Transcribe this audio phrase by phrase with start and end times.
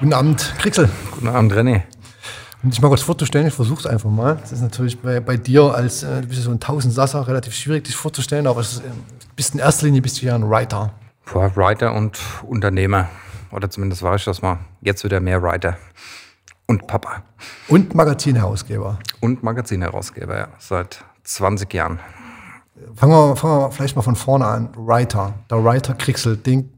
[0.00, 0.88] Guten Abend, Krixel.
[1.10, 1.82] Guten Abend, René.
[2.62, 4.36] Um dich mal kurz vorzustellen, ich versuche es einfach mal.
[4.36, 7.52] Das ist natürlich bei, bei dir als äh, du bist ja so ein Tausendsasser relativ
[7.52, 8.90] schwierig, dich vorzustellen, aber es ist, äh,
[9.34, 10.92] bist in erster Linie bist du ja ein Writer.
[11.32, 12.16] Boah, Writer und
[12.46, 13.08] Unternehmer.
[13.50, 14.60] Oder zumindest war ich das mal.
[14.82, 15.76] Jetzt wieder mehr Writer.
[16.66, 17.24] Und Papa.
[17.66, 19.00] Und Magazinherausgeber.
[19.18, 20.48] Und Magazinherausgeber, ja.
[20.58, 21.98] Seit 20 Jahren.
[22.94, 24.68] Fangen wir, fangen wir vielleicht mal von vorne an.
[24.76, 25.34] Writer.
[25.50, 26.70] Der Writer Krixel, Ding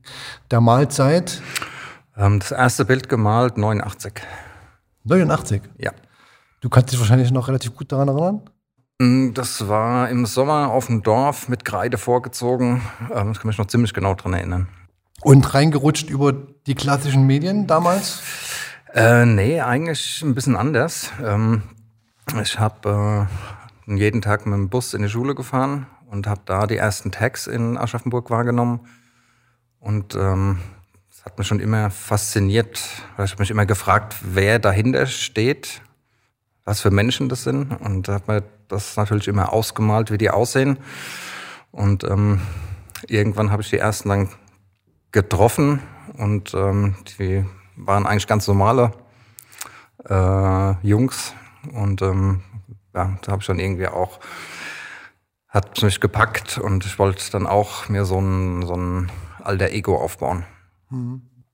[0.50, 1.42] der Mahlzeit.
[1.42, 1.79] Ähm,
[2.14, 4.12] das erste Bild gemalt 89.
[5.04, 5.62] 89?
[5.78, 5.92] Ja.
[6.60, 8.42] Du kannst dich wahrscheinlich noch relativ gut daran erinnern?
[8.98, 12.82] Mm, Das war im Sommer auf dem Dorf mit Kreide vorgezogen.
[13.14, 14.68] Ähm, Ich kann mich noch ziemlich genau dran erinnern.
[15.22, 18.22] Und reingerutscht über die klassischen Medien damals?
[18.94, 21.10] Äh, nee, eigentlich ein bisschen anders.
[21.22, 21.62] Ähm,
[22.42, 23.28] ich habe
[23.86, 27.10] äh, jeden Tag mit dem Bus in die Schule gefahren und habe da die ersten
[27.12, 28.80] Tags in Aschaffenburg wahrgenommen.
[29.78, 30.58] Und ähm,
[31.20, 32.80] das hat mich schon immer fasziniert,
[33.18, 35.82] weil ich hab mich immer gefragt, wer dahinter steht,
[36.64, 37.72] was für Menschen das sind.
[37.72, 40.78] Und da hat mir das natürlich immer ausgemalt, wie die aussehen.
[41.72, 42.40] Und ähm,
[43.06, 44.30] irgendwann habe ich die ersten dann
[45.12, 45.80] getroffen
[46.14, 47.44] und ähm, die
[47.76, 48.92] waren eigentlich ganz normale
[50.08, 51.34] äh, Jungs
[51.70, 52.40] und ähm,
[52.94, 54.20] ja, da habe ich dann irgendwie auch
[55.48, 59.10] hat mich gepackt und ich wollte dann auch mir so ein so ein
[59.42, 60.44] alter Ego aufbauen.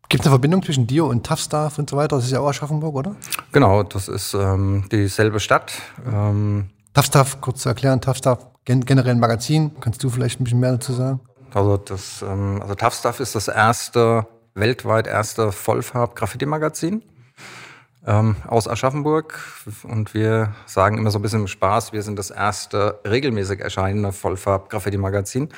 [0.09, 2.17] Gibt es eine Verbindung zwischen dir und Tough Staff und so weiter?
[2.17, 3.17] Das ist ja auch Aschaffenburg, oder?
[3.53, 5.73] Genau, das ist ähm, dieselbe Stadt.
[6.07, 9.73] Ähm, Tough Stuff, kurz zu erklären, Tough Stuff, gen generell ein Magazin.
[9.81, 11.21] Kannst du vielleicht ein bisschen mehr dazu sagen?
[11.53, 17.03] also das ähm, also Tough Stuff ist das erste weltweit erste Vollfarb-Graffiti-Magazin.
[18.07, 19.39] ähm, aus Aschaffenburg.
[19.83, 24.13] Und wir sagen immer so ein bisschen im Spaß, wir sind das erste regelmäßig erscheinende
[24.13, 25.49] Vollfarb-Graffiti-Magazin.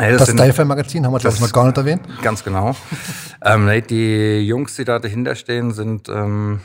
[0.00, 2.02] Äh, Das sind- Style-Magazin haben wir, ich, noch gar nicht erwähnt.
[2.22, 2.74] Ganz genau.
[3.44, 6.60] ähm, nee, die Jungs, die da dahinter stehen, sind ähm,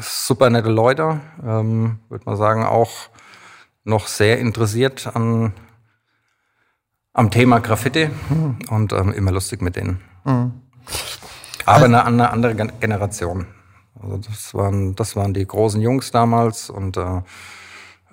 [0.00, 1.20] super nette Leute.
[1.44, 2.90] Ähm, Würde man sagen, auch
[3.84, 5.52] noch sehr interessiert an,
[7.14, 8.10] am Thema Graffiti
[8.70, 10.00] und ähm, immer lustig mit denen.
[11.64, 13.46] Aber eine, eine andere Gen- Generation.
[14.00, 17.22] Also das waren, das waren die großen Jungs damals und äh,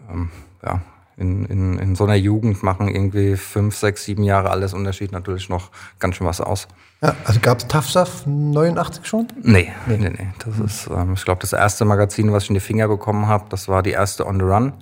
[0.09, 0.31] ähm,
[0.63, 0.81] ja,
[1.17, 5.49] in, in, in so einer Jugend machen irgendwie fünf, sechs, sieben Jahre alles Unterschied natürlich
[5.49, 6.67] noch ganz schön was aus.
[7.01, 9.27] Ja, also gab es Tough Stuff 89 schon?
[9.41, 10.27] Nee, nee, nee.
[10.43, 13.45] Das ist, ähm, ich glaube, das erste Magazin, was ich in die Finger bekommen habe,
[13.49, 14.73] das war die erste On the Run.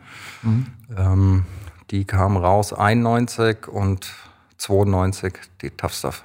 [0.98, 1.46] Ähm,
[1.92, 4.12] die kam raus 91 und
[4.58, 6.24] 92 die Tough Stuff.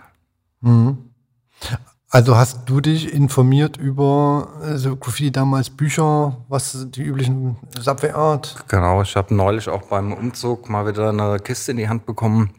[2.10, 8.12] Also hast du dich informiert über äh, so Graffiti damals, Bücher, was die üblichen Subway
[8.12, 8.64] Art?
[8.69, 12.54] Genau, ich habe neulich auch beim Umzug mal wieder eine Kiste in die Hand bekommen,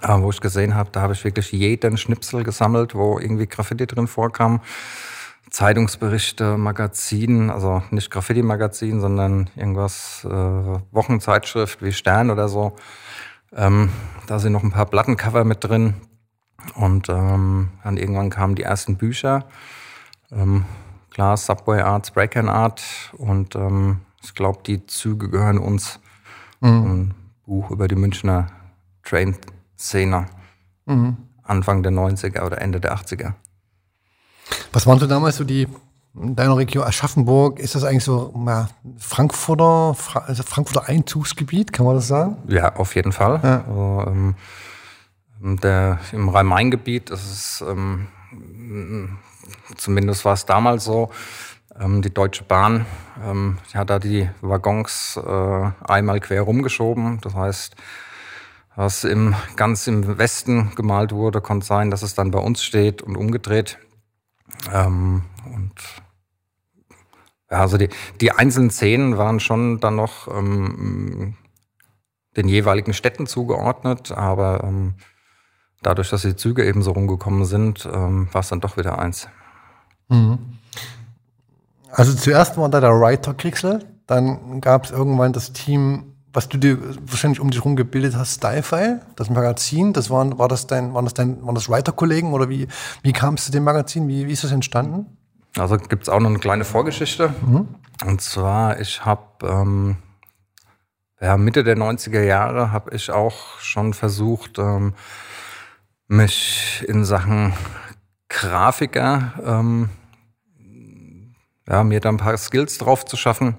[0.00, 3.86] äh, wo ich gesehen habe, da habe ich wirklich jeden Schnipsel gesammelt, wo irgendwie Graffiti
[3.86, 4.62] drin vorkam.
[5.50, 12.76] Zeitungsberichte, Magazinen, also nicht Graffiti-Magazin, sondern irgendwas, äh, Wochenzeitschrift wie Stern oder so.
[13.54, 13.90] Ähm,
[14.26, 15.94] da sind noch ein paar Plattencover mit drin.
[16.74, 19.46] Und ähm, dann irgendwann kamen die ersten Bücher.
[20.32, 20.64] Ähm,
[21.10, 22.82] klar, Subway Art, Spraycan Art.
[23.16, 26.00] Und ähm, ich glaube, die Züge gehören uns.
[26.62, 28.48] Ein Buch über die Münchner
[29.04, 30.26] Train-Szene.
[31.42, 33.34] Anfang der 90er oder Ende der 80er.
[34.72, 35.68] Was waren so damals so die
[36.14, 37.58] in deiner Region Aschaffenburg?
[37.58, 42.38] Ist das eigentlich so ja, Frankfurter, Fra also Frankfurter Einzugsgebiet, kann man das sagen?
[42.48, 43.40] Ja, auf jeden Fall.
[43.42, 43.64] Ja.
[43.66, 44.34] Also, ähm,
[45.40, 48.08] der, Im Rhein-Main-Gebiet ist es, ähm,
[49.76, 51.10] zumindest war es damals so,
[51.78, 52.86] ähm, die Deutsche Bahn
[53.22, 57.20] ähm, die hat da die Waggons äh, einmal quer rumgeschoben.
[57.20, 57.76] Das heißt,
[58.74, 63.02] was im, ganz im Westen gemalt wurde, konnte sein, dass es dann bei uns steht
[63.02, 63.78] und umgedreht.
[64.72, 65.74] Ähm, und
[67.50, 67.88] ja, also die,
[68.20, 71.36] die einzelnen Szenen waren schon dann noch ähm,
[72.36, 74.94] den jeweiligen Städten zugeordnet, aber ähm,
[75.86, 79.28] dadurch, dass die Züge eben so rumgekommen sind, ähm, war es dann doch wieder eins.
[81.90, 86.58] Also zuerst war da der Writer Krixel, dann gab es irgendwann das Team, was du
[86.58, 89.92] dir wahrscheinlich um dich herum gebildet hast, Stylefile, das Magazin.
[89.92, 92.66] Das waren, war das dein, waren das dein, waren das Writer-Kollegen oder wie,
[93.02, 94.08] wie kam es zu dem Magazin?
[94.08, 95.06] Wie, wie ist das entstanden?
[95.56, 97.32] Also gibt es auch noch eine kleine Vorgeschichte.
[98.04, 99.96] Und zwar, ich habe ähm,
[101.20, 104.92] ja, Mitte der 90er Jahre habe ich auch schon versucht, ähm,
[106.08, 107.52] mich in Sachen
[108.28, 109.88] Grafiker, ähm,
[111.68, 113.56] ja, mir da ein paar Skills drauf zu schaffen.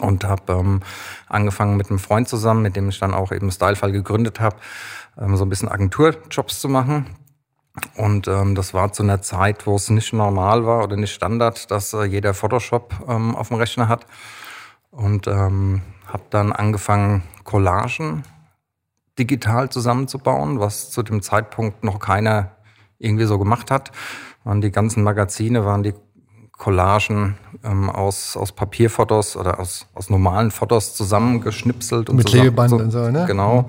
[0.00, 0.80] Und habe ähm,
[1.28, 4.56] angefangen mit einem Freund zusammen, mit dem ich dann auch eben Stylefile gegründet habe,
[5.18, 7.16] ähm, so ein bisschen Agenturjobs zu machen.
[7.96, 11.70] Und ähm, das war zu einer Zeit, wo es nicht normal war oder nicht Standard,
[11.70, 14.06] dass äh, jeder Photoshop ähm, auf dem Rechner hat.
[14.90, 18.22] Und ähm, habe dann angefangen, Collagen
[19.18, 22.52] digital zusammenzubauen, was zu dem Zeitpunkt noch keiner
[22.98, 23.92] irgendwie so gemacht hat.
[24.44, 25.94] Waren die ganzen Magazine, waren die
[26.58, 32.10] Collagen ähm, aus, aus Papierfotos oder aus, aus normalen Fotos zusammengeschnipselt.
[32.10, 33.24] Und Mit zusammen, Klebeband so, und so, ne?
[33.26, 33.62] Genau.
[33.62, 33.68] Mhm.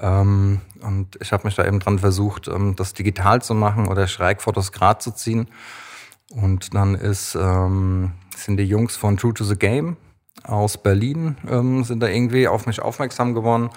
[0.00, 4.06] Ähm, und ich habe mich da eben dran versucht, ähm, das digital zu machen oder
[4.08, 5.48] Schrägfotos grad zu ziehen.
[6.30, 9.96] Und dann ist, ähm, sind die Jungs von True to the Game
[10.42, 13.70] aus Berlin, ähm, sind da irgendwie auf mich aufmerksam geworden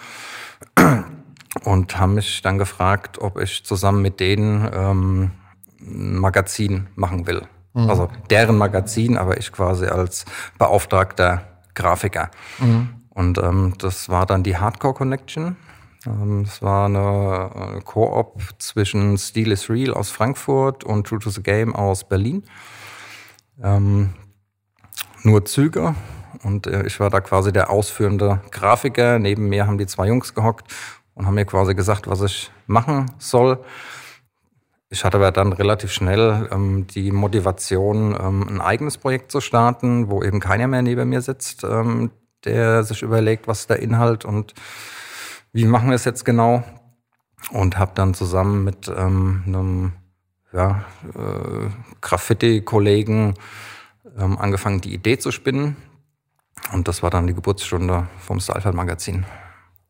[1.63, 5.31] und haben mich dann gefragt, ob ich zusammen mit denen ähm,
[5.79, 7.43] ein Magazin machen will.
[7.73, 7.89] Mhm.
[7.89, 10.25] Also deren Magazin, aber ich quasi als
[10.57, 11.41] beauftragter
[11.73, 12.29] Grafiker.
[12.59, 12.89] Mhm.
[13.09, 15.55] Und ähm, das war dann die Hardcore Connection.
[16.05, 21.29] Ähm, das war eine, eine Koop zwischen Steel is Real aus Frankfurt und True to
[21.29, 22.43] the Game aus Berlin.
[23.61, 24.13] Ähm,
[25.23, 25.95] nur Züge.
[26.43, 29.19] Und äh, ich war da quasi der ausführende Grafiker.
[29.19, 30.71] Neben mir haben die zwei Jungs gehockt
[31.13, 33.63] und haben mir quasi gesagt, was ich machen soll.
[34.89, 40.09] Ich hatte aber dann relativ schnell ähm, die Motivation, ähm, ein eigenes Projekt zu starten,
[40.09, 42.11] wo eben keiner mehr neben mir sitzt, ähm,
[42.43, 44.53] der sich überlegt, was der Inhalt und
[45.53, 46.63] wie machen wir es jetzt genau.
[47.51, 49.93] Und habe dann zusammen mit ähm, einem
[50.53, 50.83] ja,
[51.15, 51.69] äh,
[52.01, 53.35] Graffiti-Kollegen
[54.17, 55.77] ähm, angefangen, die Idee zu spinnen.
[56.71, 59.25] Und das war dann die Geburtsstunde vom Stylefight-Magazin.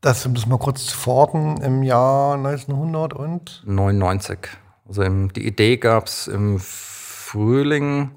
[0.02, 3.62] Das müssen wir kurz verorten im Jahr 1900 und?
[3.66, 4.40] 99.
[4.88, 8.12] Also im, die Idee gab es im Frühling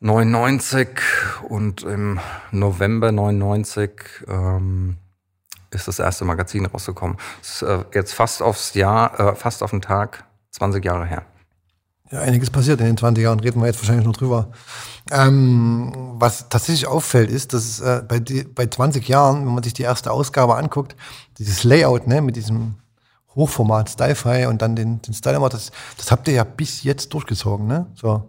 [0.00, 0.88] 99
[1.48, 2.18] und im
[2.50, 3.90] November 99
[4.26, 4.96] ähm,
[5.70, 7.18] ist das erste Magazin rausgekommen.
[7.40, 11.24] Das ist äh, jetzt fast aufs Jahr, äh, fast auf den Tag 20 Jahre her.
[12.14, 14.52] Ja, einiges passiert in den 20 Jahren, reden wir jetzt wahrscheinlich noch drüber.
[15.10, 19.74] Ähm, was tatsächlich auffällt, ist, dass äh, bei, die, bei 20 Jahren, wenn man sich
[19.74, 20.94] die erste Ausgabe anguckt,
[21.38, 22.76] dieses Layout ne, mit diesem
[23.34, 27.66] Hochformat Style-Fi und dann den, den Style das, das habt ihr ja bis jetzt durchgezogen,
[27.66, 27.86] ne?
[27.96, 28.22] So.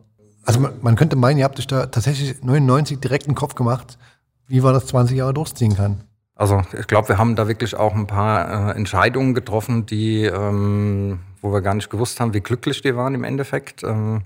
[0.43, 3.99] Also man, man könnte meinen, ihr habt euch da tatsächlich 99 direkt einen Kopf gemacht,
[4.47, 6.05] wie man das 20 Jahre durchziehen kann.
[6.35, 11.19] Also ich glaube, wir haben da wirklich auch ein paar äh, Entscheidungen getroffen, die, ähm,
[11.41, 13.83] wo wir gar nicht gewusst haben, wie glücklich die waren im Endeffekt.
[13.83, 14.23] Ähm,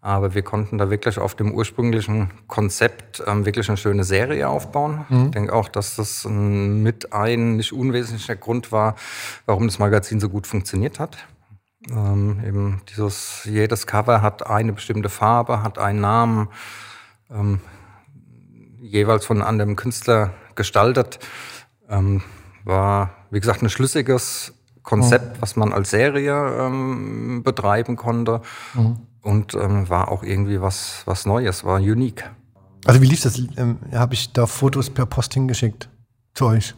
[0.00, 5.04] aber wir konnten da wirklich auf dem ursprünglichen Konzept ähm, wirklich eine schöne Serie aufbauen.
[5.08, 5.24] Mhm.
[5.26, 8.96] Ich denke auch, dass das ein, mit ein nicht unwesentlicher Grund war,
[9.46, 11.16] warum das Magazin so gut funktioniert hat.
[11.90, 16.48] Ähm, eben dieses, jedes Cover hat eine bestimmte Farbe, hat einen Namen,
[17.30, 17.60] ähm,
[18.80, 21.18] jeweils von einem anderen Künstler gestaltet.
[21.88, 22.22] Ähm,
[22.64, 25.42] war, wie gesagt, ein schlüssiges Konzept, mhm.
[25.42, 28.40] was man als Serie ähm, betreiben konnte.
[28.74, 32.30] Mhm und ähm, war auch irgendwie was, was Neues, war unique.
[32.84, 33.38] Also wie lief das?
[33.56, 35.88] Ähm, Habe ich da Fotos per Post hingeschickt
[36.34, 36.74] zu euch?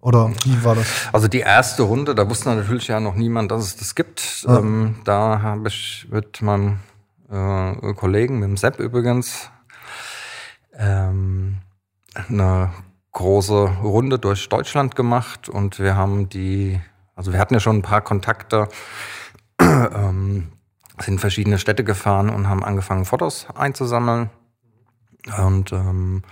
[0.00, 0.86] Oder wie war das?
[1.12, 4.44] Also die erste Runde, da wusste natürlich ja noch niemand, dass es das gibt.
[4.48, 4.58] Ja.
[4.58, 6.78] Ähm, da habe ich mit meinem
[7.30, 9.50] äh, Kollegen, mit dem Sepp übrigens,
[10.76, 11.58] ähm,
[12.14, 12.70] eine
[13.12, 16.80] große Runde durch Deutschland gemacht und wir haben die,
[17.14, 18.68] also wir hatten ja schon ein paar Kontakte.
[19.60, 20.52] ähm,
[21.00, 24.30] sind in verschiedene Städte gefahren und haben angefangen, Fotos einzusammeln.
[25.38, 26.22] Und ähm,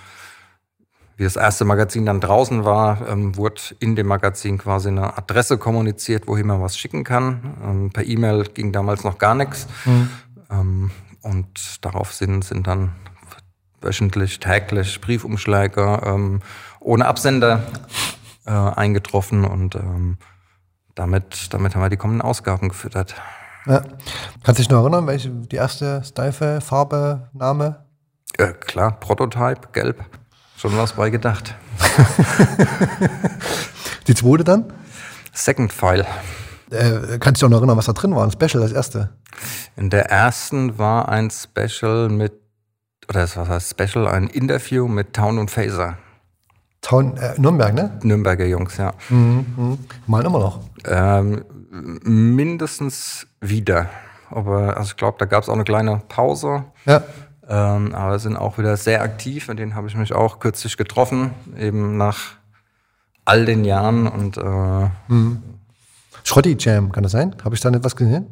[1.16, 5.58] wie das erste Magazin dann draußen war, ähm, wurde in dem Magazin quasi eine Adresse
[5.58, 7.56] kommuniziert, wohin man was schicken kann.
[7.62, 9.66] Ähm, per E-Mail ging damals noch gar nichts.
[9.84, 10.08] Mhm.
[10.50, 10.90] Ähm,
[11.22, 12.92] und darauf sind, sind dann
[13.80, 16.40] wöchentlich, täglich Briefumschläge ähm,
[16.80, 17.62] ohne Absender
[18.46, 20.18] äh, eingetroffen und ähm,
[20.94, 23.14] damit, damit haben wir die kommenden Ausgaben gefüttert.
[23.66, 23.82] Ja.
[24.42, 27.84] Kannst du dich noch erinnern, welche die erste Steife, Farbe, Name?
[28.38, 30.04] Ja, klar, Prototype, gelb.
[30.56, 31.54] Schon was bei gedacht.
[34.06, 34.72] die zweite dann?
[35.32, 36.06] Second File.
[36.70, 38.24] Äh, kannst du dich auch noch erinnern, was da drin war?
[38.24, 39.10] Ein Special, das erste?
[39.76, 42.32] In der ersten war ein Special mit,
[43.10, 45.98] oder was heißt Special, ein Interview mit Town und Phaser.
[46.80, 47.98] Town, äh, Nürnberg, ne?
[48.02, 48.94] Nürnberger Jungs, ja.
[49.10, 49.78] Mhm, mh.
[50.06, 50.60] Mal immer noch.
[50.84, 53.90] Ähm, mindestens wieder.
[54.30, 56.64] Aber also ich glaube, da gab es auch eine kleine Pause.
[56.86, 57.02] Ja.
[57.48, 59.48] Ähm, aber sind auch wieder sehr aktiv.
[59.48, 62.36] Mit denen habe ich mich auch kürzlich getroffen, eben nach
[63.24, 64.06] all den Jahren.
[64.06, 65.42] Und äh, mhm.
[66.22, 67.34] Schrotti Jam, kann das sein?
[67.44, 68.26] Habe ich da nicht was gesehen?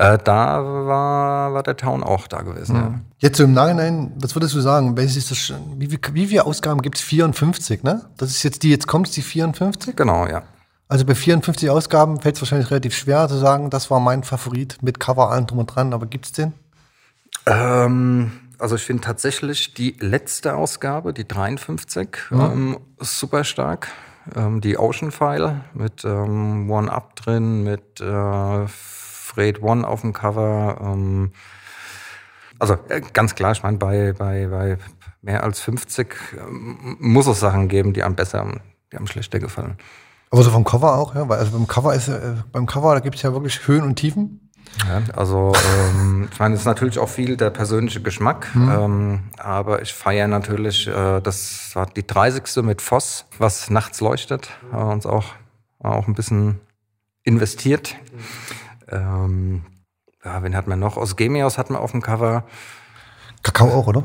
[0.00, 2.74] Äh, da war, war der Town auch da gewesen.
[2.74, 2.82] Mhm.
[2.82, 3.00] Ja.
[3.18, 4.96] Jetzt so im Nachhinein, was würdest du sagen?
[4.96, 5.14] Das,
[5.76, 7.02] wie, wie, viele Ausgaben gibt es?
[7.02, 8.06] 54, ne?
[8.16, 9.94] Das ist jetzt die, jetzt kommt die 54?
[9.94, 10.44] Genau, ja.
[10.88, 14.78] Also bei 54 Ausgaben fällt es wahrscheinlich relativ schwer zu sagen, das war mein Favorit
[14.80, 16.54] mit Cover allen drum und dran, aber gibt's den?
[17.44, 22.52] Ähm, also ich finde tatsächlich die letzte Ausgabe, die 53, Ja.
[22.52, 23.88] ähm, super stark.
[24.34, 28.66] Ähm, die Ocean File mit ähm, One Up drin, mit äh,
[29.30, 30.78] Fred One auf dem Cover.
[30.80, 31.32] Ähm,
[32.58, 34.78] also äh, ganz klar, ich meine, bei, bei, bei
[35.22, 38.46] mehr als 50 ähm, muss es Sachen geben, die einem besser,
[38.92, 39.76] die einem schlechter gefallen.
[40.30, 43.00] Aber so vom Cover auch, ja, weil also beim Cover ist äh, beim Cover, da
[43.00, 44.50] gibt's ja wirklich Höhen und Tiefen.
[44.86, 49.82] Ja, also ähm, ich meine, es ist natürlich auch viel der persönliche Geschmack, ähm, aber
[49.82, 52.62] ich feiere natürlich, äh, das war die 30.
[52.62, 55.24] mit Voss, was nachts leuchtet, haben wir uns auch,
[55.80, 56.60] auch ein bisschen
[57.24, 57.96] investiert.
[58.90, 59.62] Ähm,
[60.24, 60.96] ja, wen hat man noch?
[60.96, 62.44] Aus Gemios hatten wir auf dem Cover.
[63.42, 64.04] Kakao auch, oder?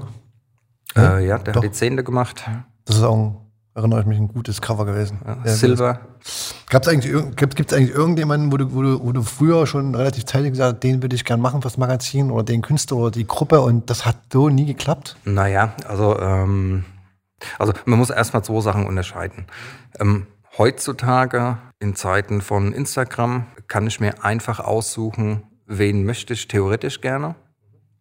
[0.96, 1.62] Äh, ja, der doch.
[1.62, 2.50] hat die Zehnte gemacht.
[2.86, 3.38] Das ist auch, ein,
[3.74, 5.20] erinnere ich mich, ein gutes Cover gewesen.
[5.26, 6.00] Ja, Ja, Silver.
[6.70, 9.94] Gab's eigentlich, irg- gibt, gibt's eigentlich irgendjemanden, wo du, wo, du, wo du früher schon
[9.94, 13.12] relativ zeitig gesagt hast, den würde ich gern machen fürs Magazin oder den Künstler oder
[13.12, 15.18] die Gruppe und das hat so nie geklappt?
[15.26, 16.86] Naja, also, ähm,
[17.60, 19.46] also man muss erstmal zwei Sachen unterscheiden.
[20.00, 20.28] Ähm,
[20.58, 27.36] heutzutage in Zeiten von Instagram kann ich mir einfach aussuchen, wen möchte ich theoretisch gerne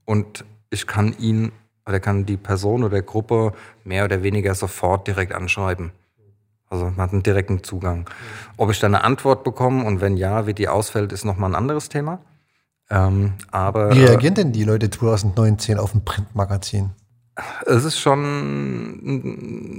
[0.07, 1.53] und ich kann ihn
[1.87, 3.53] oder kann die Person oder Gruppe
[3.85, 5.93] mehr oder weniger sofort direkt anschreiben.
[6.71, 8.09] Also man hat einen direkten Zugang.
[8.57, 11.55] Ob ich dann eine Antwort bekomme und wenn ja, wie die ausfällt, ist nochmal ein
[11.55, 12.21] anderes Thema.
[12.89, 16.93] Ähm, aber Wie äh, reagieren denn die Leute 2019 auf ein Printmagazin?
[17.67, 18.23] es ist schon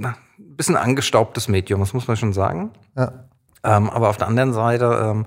[0.04, 2.70] ein bisschen angestaubtes Medium, das muss man schon sagen.
[2.96, 3.26] Ja.
[3.66, 5.24] Ähm, aber auf der anderen Seite, ähm,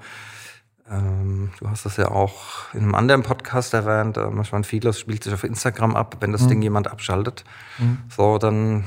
[0.90, 5.24] ähm, du hast das ja auch in einem anderen Podcast erwähnt, äh, manchmal vieles spielt
[5.24, 7.44] sich auf Instagram ab, wenn das Ding jemand abschaltet.
[8.10, 8.86] So, dann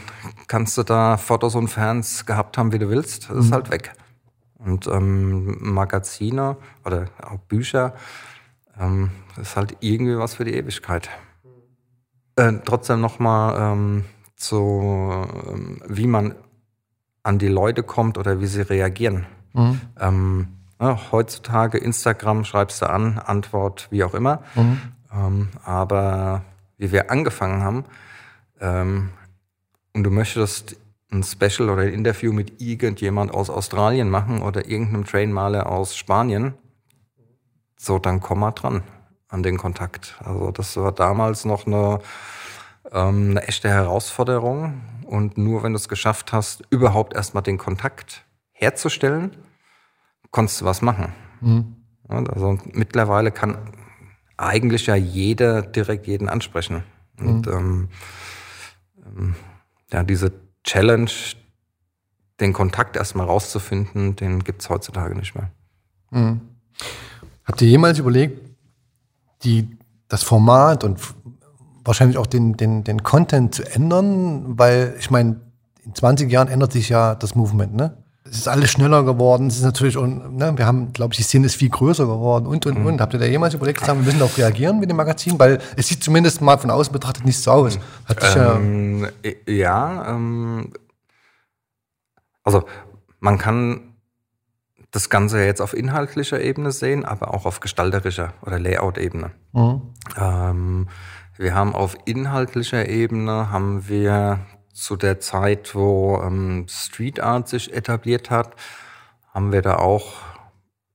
[0.48, 3.30] kannst du da Fotos und Fans gehabt haben, wie du willst.
[3.30, 3.92] Das ist halt weg.
[4.58, 7.94] Und ähm, Magazine oder auch Bücher,
[8.78, 11.08] ähm, das ist halt irgendwie was für die Ewigkeit.
[12.36, 14.04] Äh, trotzdem nochmal ähm,
[14.36, 16.34] zu, ähm, wie man
[17.22, 19.26] an die Leute kommt oder wie sie reagieren.
[19.52, 19.80] Mhm.
[20.00, 20.48] Ähm,
[20.80, 24.42] ja, heutzutage Instagram schreibst du an, Antwort, wie auch immer.
[25.14, 26.42] Ähm, aber
[26.78, 27.84] wie wir angefangen haben,
[28.60, 29.10] ähm,
[29.94, 30.76] und du möchtest
[31.10, 36.54] ein Special oder ein Interview mit irgendjemand aus Australien machen oder irgendeinem Trainmaler aus Spanien,
[37.76, 38.82] so dann komm mal dran
[39.28, 40.16] an den Kontakt.
[40.24, 42.00] Also das war damals noch eine,
[42.90, 44.80] ähm, eine echte Herausforderung.
[45.06, 48.24] Und nur wenn du es geschafft hast, überhaupt erstmal den Kontakt
[48.62, 49.36] herzustellen,
[50.30, 51.12] konntest du was machen.
[52.08, 53.58] Ja, Also mittlerweile kann
[54.36, 56.84] eigentlich ja jeder direkt jeden ansprechen.
[57.18, 57.88] Und ähm,
[59.04, 59.34] ähm,
[59.92, 60.32] ja, diese
[60.64, 61.10] Challenge,
[62.40, 65.50] den Kontakt erstmal rauszufinden, den gibt's heutzutage nicht mehr.
[67.44, 68.48] Habt ihr jemals überlegt,
[69.44, 69.76] die,
[70.08, 71.00] das Format und
[71.84, 74.58] wahrscheinlich auch den, den, den Content zu ändern?
[74.58, 75.40] Weil ich meine,
[75.84, 78.01] in 20 Jahren ändert sich ja das Movement, ne?
[78.24, 81.24] Es ist alles schneller geworden, es ist natürlich, und, ne, wir haben, glaube ich, die
[81.24, 83.00] Szene ist viel größer geworden und, und, und.
[83.00, 85.38] Habt ihr da jemals überlegt, zu sagen, wir müssen darauf reagieren mit dem Magazin?
[85.38, 87.78] Weil es sieht zumindest mal von außen betrachtet nicht so aus.
[88.08, 88.14] Ja,
[88.56, 90.72] Ähm, äh, ja, ähm,
[92.44, 92.64] also
[93.18, 93.92] man kann
[94.92, 99.30] das Ganze ja jetzt auf inhaltlicher Ebene sehen, aber auch auf gestalterischer oder Layout-Ebene.
[99.52, 99.82] Mhm.
[100.16, 100.88] Ähm,
[101.38, 104.40] wir haben auf inhaltlicher Ebene haben wir
[104.72, 108.56] zu der Zeit, wo ähm, Street Art sich etabliert hat,
[109.32, 110.14] haben wir da auch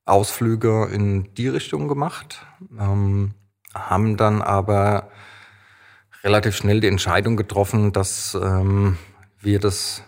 [0.06, 2.46] Ausflüge in die Richtung gemacht,
[2.80, 3.34] ähm,
[3.74, 5.12] haben dann aber
[6.24, 8.98] relativ schnell die Entscheidung getroffen, dass ähm,
[9.40, 10.04] wir das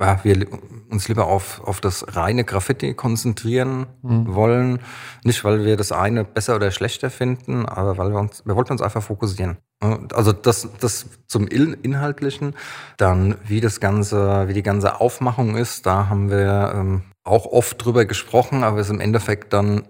[0.00, 0.46] ja, wir
[0.90, 4.80] uns lieber auf, auf das reine Graffiti konzentrieren wollen.
[5.22, 8.72] Nicht, weil wir das eine besser oder schlechter finden, aber weil wir uns, wir wollten
[8.72, 9.58] uns einfach fokussieren.
[9.82, 12.54] Also das, das zum Inhaltlichen.
[12.96, 17.84] Dann, wie das Ganze, wie die ganze Aufmachung ist, da haben wir ähm, auch oft
[17.84, 19.82] drüber gesprochen, aber es im Endeffekt dann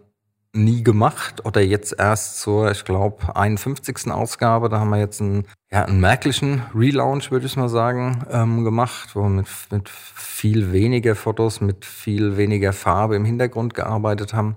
[0.55, 4.11] nie gemacht oder jetzt erst zur, ich glaube, 51.
[4.11, 4.69] Ausgabe.
[4.69, 9.15] Da haben wir jetzt einen, ja, einen merklichen Relaunch, würde ich mal sagen, ähm, gemacht,
[9.15, 14.57] wo wir mit, mit viel weniger Fotos, mit viel weniger Farbe im Hintergrund gearbeitet haben.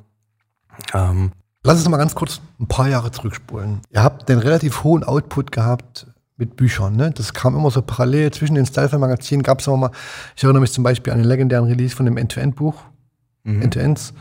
[0.93, 1.31] Ähm,
[1.65, 3.81] Lass uns mal ganz kurz ein paar Jahre zurückspulen.
[3.89, 6.05] Ihr habt den relativ hohen Output gehabt
[6.37, 6.95] mit Büchern.
[6.95, 7.09] Ne?
[7.09, 9.41] Das kam immer so parallel zwischen den Style-Magazinen.
[9.41, 9.91] Gab es immer mal,
[10.35, 12.75] ich erinnere mich zum Beispiel an den legendären Release von dem End-to-End-Buch,
[13.45, 14.13] End-to-Ends.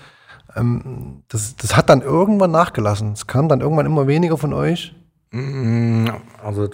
[0.57, 3.13] Ähm, das, das hat dann irgendwann nachgelassen.
[3.13, 4.95] Es kam dann irgendwann immer weniger von euch.
[5.31, 6.07] Mm,
[6.43, 6.71] Also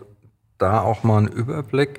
[0.58, 1.98] da auch mal einen Überblick.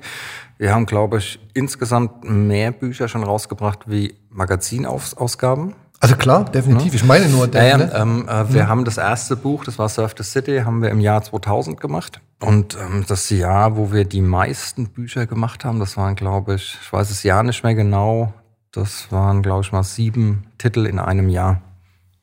[0.56, 5.74] Wir haben, glaube ich, insgesamt mehr Bücher schon rausgebracht wie Magazinausgaben.
[6.02, 6.94] Also klar, definitiv.
[6.94, 7.92] Ich meine nur, ja, ja, ne?
[7.94, 8.68] ähm, äh, wir mhm.
[8.68, 12.20] haben das erste Buch, das war Surf the City, haben wir im Jahr 2000 gemacht.
[12.40, 16.76] Und ähm, das Jahr, wo wir die meisten Bücher gemacht haben, das waren, glaube ich,
[16.82, 18.34] ich weiß das Jahr nicht mehr genau,
[18.72, 21.62] das waren, glaube ich, mal sieben Titel in einem Jahr.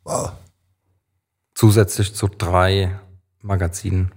[0.04, 0.34] Wow.
[1.56, 2.92] Zusätzlich zu drei
[3.42, 4.12] Magazinen.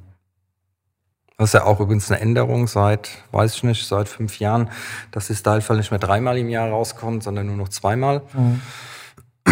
[1.38, 4.71] Das ist ja auch übrigens eine Änderung seit, weiß ich nicht, seit fünf Jahren,
[5.12, 8.23] dass die Stylefall nicht mehr dreimal im Jahr rauskommt, sondern nur noch zweimal.
[8.33, 8.61] Mhm.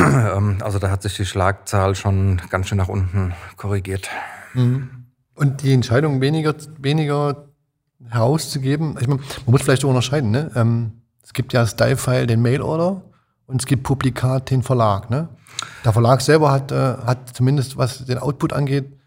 [0.36, 4.08] Ähm, also da hat sich die Schlagzahl schon ganz schön nach unten korrigiert.
[4.54, 5.06] Mhm.
[5.34, 7.48] Und die Entscheidung weniger, weniger
[8.08, 10.50] herauszugeben, ich meine, man muss vielleicht unterscheiden, ne?
[10.54, 13.02] Ähm, es gibt ja Stylefile den Mailorder
[13.46, 15.28] und es gibt Publikat den Verlag, ne?
[15.84, 18.99] Der Verlag selber hat, äh, hat zumindest, was den Output angeht,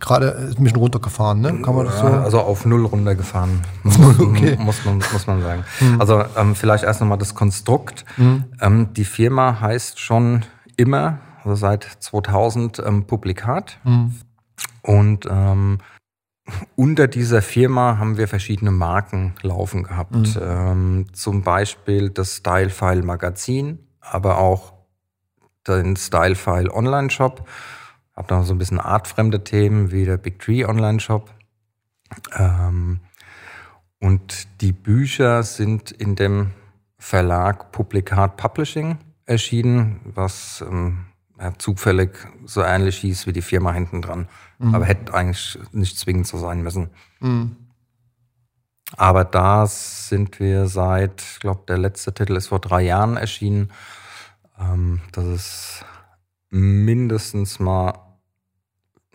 [0.00, 1.60] gerade ein bisschen runtergefahren, ne?
[1.62, 2.06] Kann man das so?
[2.06, 4.56] Also auf null runtergefahren, muss, okay.
[4.58, 5.64] muss, man, muss man sagen.
[5.80, 6.00] Mhm.
[6.00, 8.04] Also ähm, vielleicht erst nochmal das Konstrukt.
[8.16, 8.44] Mhm.
[8.60, 10.44] Ähm, die Firma heißt schon
[10.76, 13.78] immer, also seit 2000, ähm, Publikat.
[13.84, 14.14] Mhm.
[14.82, 15.78] Und ähm,
[16.76, 20.14] unter dieser Firma haben wir verschiedene Marken laufen gehabt.
[20.14, 20.36] Mhm.
[20.40, 24.74] Ähm, zum Beispiel das Stylefile Magazin, aber auch
[25.66, 27.46] den Stylefile Online Shop
[28.16, 31.30] habe noch so ein bisschen artfremde Themen wie der Big Tree Online-Shop.
[32.34, 33.00] Ähm,
[34.00, 36.52] und die Bücher sind in dem
[36.98, 41.06] Verlag Publikat Publishing erschienen, was ähm,
[41.58, 44.28] zufällig so ähnlich hieß wie die Firma hinten dran.
[44.58, 44.74] Mhm.
[44.74, 46.90] Aber hätte eigentlich nicht zwingend so sein müssen.
[47.20, 47.56] Mhm.
[48.96, 53.72] Aber da sind wir seit, ich glaube, der letzte Titel ist vor drei Jahren erschienen.
[54.58, 55.84] Ähm, das ist
[56.50, 58.05] mindestens mal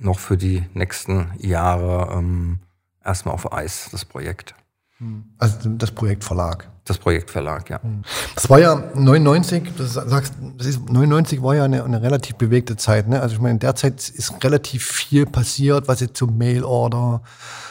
[0.01, 2.60] noch für die nächsten Jahre ähm,
[3.03, 4.55] erstmal auf Eis, das Projekt.
[4.98, 5.24] Hm.
[5.38, 6.70] Also das Projekt Verlag.
[6.86, 7.81] Das Projekt Verlag, ja.
[7.81, 8.03] Hm.
[8.36, 12.75] Das war ja 99, das sagst, das ist, 99 war ja eine, eine relativ bewegte
[12.75, 13.08] Zeit.
[13.08, 13.22] Ne?
[13.22, 17.22] Also ich meine, in der Zeit ist relativ viel passiert, was jetzt zum Mail-Order,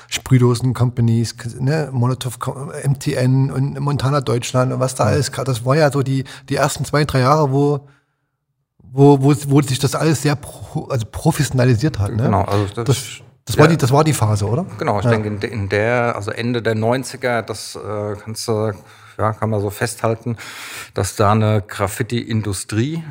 [0.09, 1.89] Sprühdosen-Companies, ne?
[1.93, 2.39] Molotov,
[2.85, 6.85] MTN und Montana Deutschland und was da alles, das war ja so die, die ersten
[6.85, 7.87] zwei, drei Jahre, wo
[8.93, 12.15] wo, wo, wo sich das alles sehr pro, also professionalisiert hat.
[12.15, 12.25] Ne?
[12.25, 14.67] Genau, also das, das, das war die, das war die Phase, oder?
[14.79, 15.11] Genau, ich ja.
[15.11, 18.73] denke, in der, also Ende der 90er, das äh, kannst du,
[19.19, 20.37] ja, kann man so festhalten,
[20.95, 23.03] dass da eine Graffiti-Industrie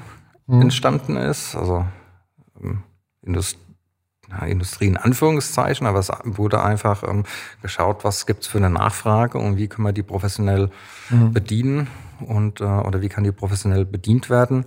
[0.47, 0.61] mhm.
[0.61, 1.55] entstanden ist.
[1.55, 1.85] Also
[2.61, 2.83] ähm,
[3.21, 3.57] Indust
[4.29, 7.23] ja, Industrie in Anführungszeichen, aber es wurde einfach ähm,
[7.61, 10.69] geschaut, was gibt's für eine Nachfrage und wie können wir die professionell
[11.09, 11.33] mhm.
[11.33, 11.87] bedienen
[12.19, 14.65] und äh, oder wie kann die professionell bedient werden.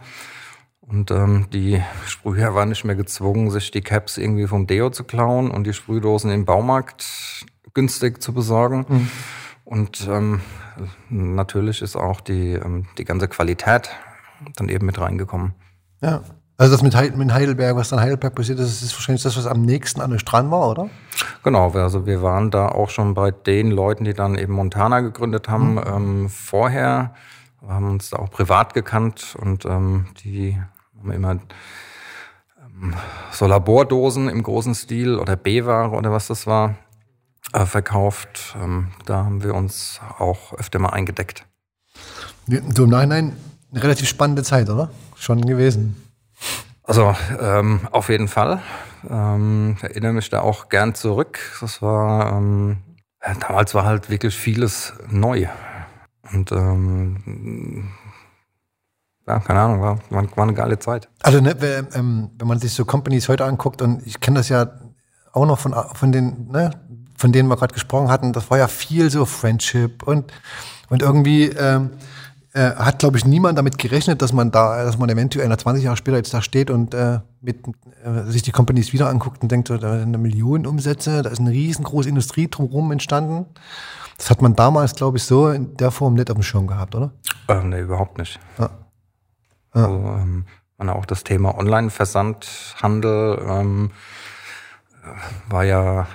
[0.83, 5.05] Und ähm, die Sprüher waren nicht mehr gezwungen, sich die Caps irgendwie vom Deo zu
[5.05, 8.85] klauen und die Sprühdosen im Baumarkt günstig zu besorgen.
[8.89, 9.11] Mhm.
[9.65, 10.41] Und ähm,
[11.09, 13.91] natürlich ist auch die, ähm, die ganze Qualität
[14.57, 15.55] dann eben mit reingekommen.
[16.01, 16.23] Ja.
[16.59, 20.01] Also das mit, Heidelberg, was dann Heidelberg passiert ist, ist wahrscheinlich das, was am nächsten
[20.01, 20.91] an der Strand war, oder?
[21.43, 25.49] Genau, also wir waren da auch schon bei den Leuten, die dann eben Montana gegründet
[25.49, 25.83] haben, mhm.
[25.87, 27.15] ähm, vorher.
[27.61, 30.57] Wir haben uns da auch privat gekannt und ähm, die
[31.03, 31.33] haben wir immer
[32.61, 32.95] ähm,
[33.33, 36.77] so Labordosen im großen Stil oder B-Ware oder was das war
[37.53, 38.57] äh, verkauft.
[38.63, 41.45] Ähm, da haben wir uns auch öfter mal eingedeckt.
[42.47, 43.37] So im Nachhinein
[43.73, 44.91] eine relativ spannende Zeit, oder?
[45.17, 45.97] Schon gewesen.
[46.85, 48.61] Also ähm, auf jeden Fall.
[49.09, 51.41] Ähm, erinnere mich da auch gern zurück.
[51.61, 52.79] Das war ähm,
[53.41, 55.49] damals war halt wirklich vieles neu.
[56.33, 57.91] Und ähm,
[59.27, 61.09] ja, keine Ahnung, war, war, eine geile Zeit.
[61.23, 61.57] Also, ne,
[61.95, 64.73] ähm, wenn man sich so Companies heute anguckt, und ich kenne das ja
[65.33, 66.71] auch noch von, von den, ne,
[67.17, 70.33] von denen wir gerade gesprochen hatten, das war ja viel so Friendship und,
[70.89, 71.91] und irgendwie ähm,
[72.53, 75.97] äh, hat, glaube ich, niemand damit gerechnet, dass man da, dass man eventuell 20 Jahre
[75.97, 77.67] später jetzt da steht und äh, mit,
[78.05, 81.31] äh, sich die Companies wieder anguckt und denkt, so, da sind eine Million Umsätze, da
[81.31, 83.47] ist eine riesengroße Industrie drumherum entstanden.
[84.19, 86.95] Das hat man damals, glaube ich, so in der Form nicht auf dem Schirm gehabt,
[86.95, 87.13] oder?
[87.49, 88.39] Äh, nee, überhaupt nicht.
[88.59, 88.71] Ja.
[89.75, 89.85] Ja.
[89.85, 90.45] Also, ähm,
[90.79, 93.91] auch das Thema Online-Versandhandel ähm,
[95.49, 96.09] war ja,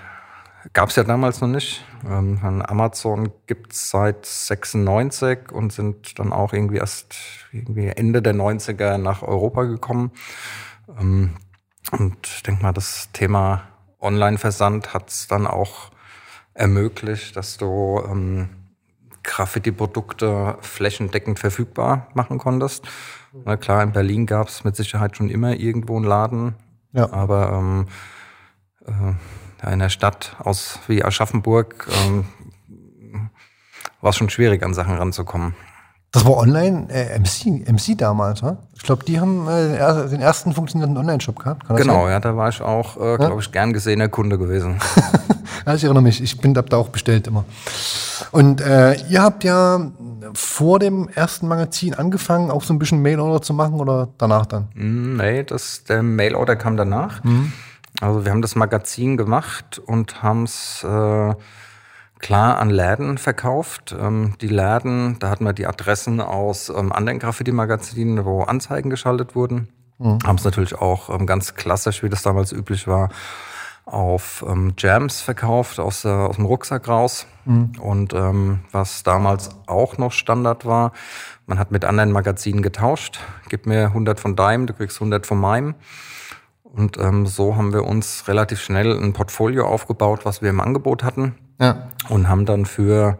[0.74, 1.86] gab es ja damals noch nicht.
[2.06, 7.16] Ähm, Amazon gibt es seit 96 und sind dann auch irgendwie erst
[7.52, 10.12] irgendwie Ende der 90er nach Europa gekommen.
[11.00, 11.36] Ähm,
[11.92, 13.64] und ich denke mal, das Thema
[14.00, 15.92] Online-Versand hat es dann auch
[16.54, 18.50] ermöglicht, dass du ähm,
[19.24, 22.88] Graffiti-Produkte flächendeckend verfügbar machen konntest.
[23.46, 26.56] Na klar, in Berlin gab es mit Sicherheit schon immer irgendwo einen Laden.
[26.94, 27.12] Ja.
[27.12, 27.88] Aber ähm,
[28.86, 29.14] äh,
[29.62, 32.26] in einer Stadt aus wie Aschaffenburg ähm,
[34.02, 35.56] war es schon schwierig, an Sachen ranzukommen.
[36.18, 38.58] Das war online äh, MC, MC damals, oder?
[38.76, 41.68] Ich glaube, die haben äh, den ersten funktionierenden Online-Shop gehabt.
[41.68, 42.14] genau, sein?
[42.14, 44.80] ja, da war ich auch, äh, glaube ich, gern gesehener Kunde gewesen.
[45.68, 47.46] ja, ich erinnere mich, ich bin da auch bestellt immer.
[48.32, 49.92] Und äh, ihr habt ja
[50.34, 54.70] vor dem ersten Magazin angefangen, auch so ein bisschen Mail-Order zu machen oder danach dann?
[54.74, 57.24] Mm, nee, das, der Mail-Order kam danach.
[57.24, 57.52] Mhm.
[58.02, 61.36] Also wir haben das Magazin gemacht und haben es äh,
[62.20, 63.96] klar an Läden verkauft.
[64.00, 69.36] Ähm, die Läden, da hatten wir die Adressen aus ähm, anderen Graffiti-Magazinen, wo Anzeigen geschaltet
[69.36, 69.70] wurden.
[70.00, 70.20] Mhm.
[70.26, 73.10] Haben es natürlich auch ähm, ganz klassisch, wie das damals üblich war,
[73.86, 77.26] auf ähm, Jams verkauft, aus, äh, aus dem Rucksack raus.
[77.46, 77.72] Mhm.
[77.80, 80.92] Und ähm, was damals auch noch Standard war,
[81.46, 83.20] man hat mit anderen Magazinen getauscht.
[83.50, 85.76] Gib mir 100 von deinem, du kriegst 100 von meinem.
[86.64, 91.04] Und ähm, so haben wir uns relativ schnell ein Portfolio aufgebaut, was wir im Angebot
[91.04, 91.36] hatten.
[91.60, 91.90] Ja.
[92.10, 93.20] Und haben dann für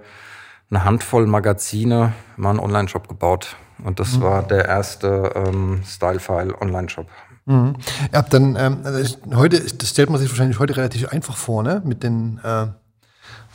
[0.70, 3.56] eine Handvoll Magazine mal einen Online-Shop gebaut.
[3.84, 4.22] Und das mhm.
[4.22, 7.08] war der erste ähm, Stylefile Online-Shop.
[7.46, 7.76] Mhm.
[8.14, 11.82] Habt dann, ähm, also heute, das stellt man sich wahrscheinlich heute relativ einfach vor, ne?
[11.86, 12.64] Mit den äh,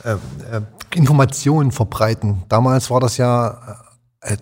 [0.03, 0.13] äh,
[0.51, 0.61] äh
[0.95, 2.43] Informationen verbreiten.
[2.49, 3.82] Damals war das ja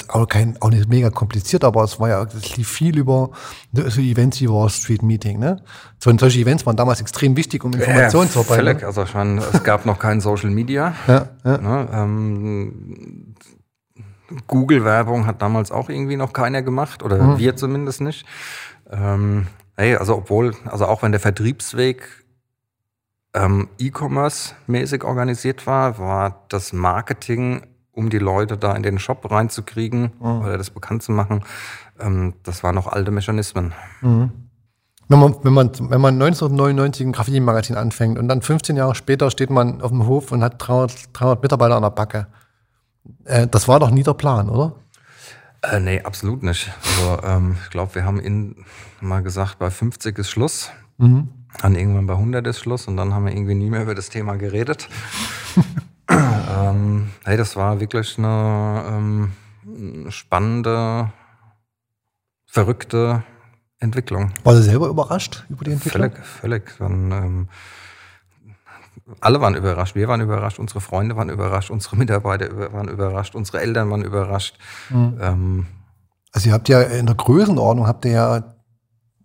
[0.10, 3.32] auch, kein, auch nicht mega kompliziert, aber es war ja, es lief viel über
[3.74, 5.40] so Events wie Wall Street Meeting.
[5.40, 5.62] Ne?
[6.00, 8.66] So, solche Events waren damals extrem wichtig, um Informationen ja, zu verbreiten.
[8.66, 8.84] Völlig.
[8.86, 10.94] Also ich meine, es gab noch kein Social Media.
[11.08, 11.58] Ja, ja.
[11.58, 11.90] Ne?
[11.92, 13.36] Ähm,
[14.48, 17.38] Google-Werbung hat damals auch irgendwie noch keiner gemacht oder mhm.
[17.40, 18.26] wir zumindest nicht.
[18.90, 22.08] Ähm, hey, also obwohl, also auch wenn der Vertriebsweg
[23.34, 27.62] ähm, E-Commerce-mäßig organisiert war, war das Marketing
[27.94, 30.42] um die Leute da in den Shop reinzukriegen mhm.
[30.42, 31.44] oder das bekannt zu machen.
[32.00, 33.74] Ähm, das waren noch alte Mechanismen.
[34.02, 34.32] Mhm.
[35.10, 39.30] Wenn man, wenn, man, wenn man 1999 ein Graffiti-Magazin anfängt und dann 15 Jahre später
[39.30, 42.28] steht man auf dem Hof und hat 300, 300 Mitarbeiter an der Backe,
[43.26, 44.74] äh, das war doch nie der Plan, oder?
[45.64, 46.72] Äh, nee, absolut nicht.
[46.82, 48.64] Also, ähm, ich glaube, wir haben in,
[49.02, 50.72] mal gesagt, bei 50 ist Schluss.
[50.98, 51.28] Mhm.
[51.62, 54.10] Dann irgendwann bei 100 ist Schluss und dann haben wir irgendwie nie mehr über das
[54.10, 54.88] Thema geredet.
[56.12, 61.12] ähm, hey, das war wirklich eine ähm, spannende,
[62.46, 63.24] verrückte
[63.80, 64.32] Entwicklung.
[64.44, 66.12] War Sie selber überrascht über die Entwicklung?
[66.12, 66.78] Völlig, völlig.
[66.78, 67.50] Dann, ähm,
[69.20, 69.96] alle waren überrascht.
[69.96, 74.58] Wir waren überrascht, unsere Freunde waren überrascht, unsere Mitarbeiter waren überrascht, unsere Eltern waren überrascht.
[74.90, 75.18] Mhm.
[75.20, 75.68] Ähm,
[76.32, 78.56] also ihr habt ja in der Größenordnung, habt ihr ja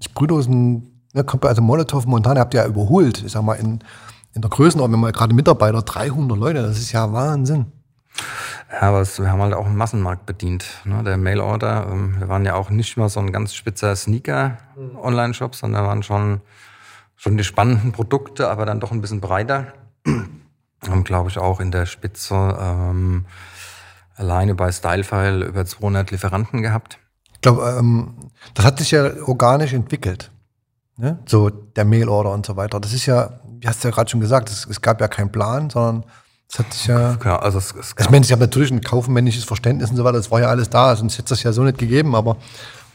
[0.00, 3.22] Sprühdosen, ne, also Molotow, Montana habt ihr ja überholt.
[3.24, 3.80] Ich sag mal, in
[4.36, 7.72] in der Größenordnung, wenn man gerade Mitarbeiter, 300 Leute, das ist ja Wahnsinn.
[8.70, 10.66] Ja, aber es, wir haben halt auch einen Massenmarkt bedient.
[10.84, 11.02] Ne?
[11.02, 15.86] Der Mail-Order, ähm, wir waren ja auch nicht mal so ein ganz spitzer Sneaker-Online-Shop, sondern
[15.86, 16.42] waren schon,
[17.16, 19.72] schon die spannenden Produkte, aber dann doch ein bisschen breiter.
[20.06, 23.24] haben, glaube ich, auch in der Spitze ähm,
[24.16, 26.98] alleine bei Stylefile über 200 Lieferanten gehabt.
[27.32, 30.30] Ich glaube, ähm, das hat sich ja organisch entwickelt.
[30.98, 31.18] Ne?
[31.26, 32.80] So der Mail-Order und so weiter.
[32.80, 35.32] Das ist ja wie hast du ja gerade schon gesagt, es, es, gab ja keinen
[35.32, 36.04] Plan, sondern
[36.48, 37.16] es hat sich ja.
[37.16, 40.18] Genau, also es, es ich meine, ich habe natürlich ein kaufmännisches Verständnis und so weiter,
[40.18, 42.36] das war ja alles da, sonst hätte es das ja so nicht gegeben, aber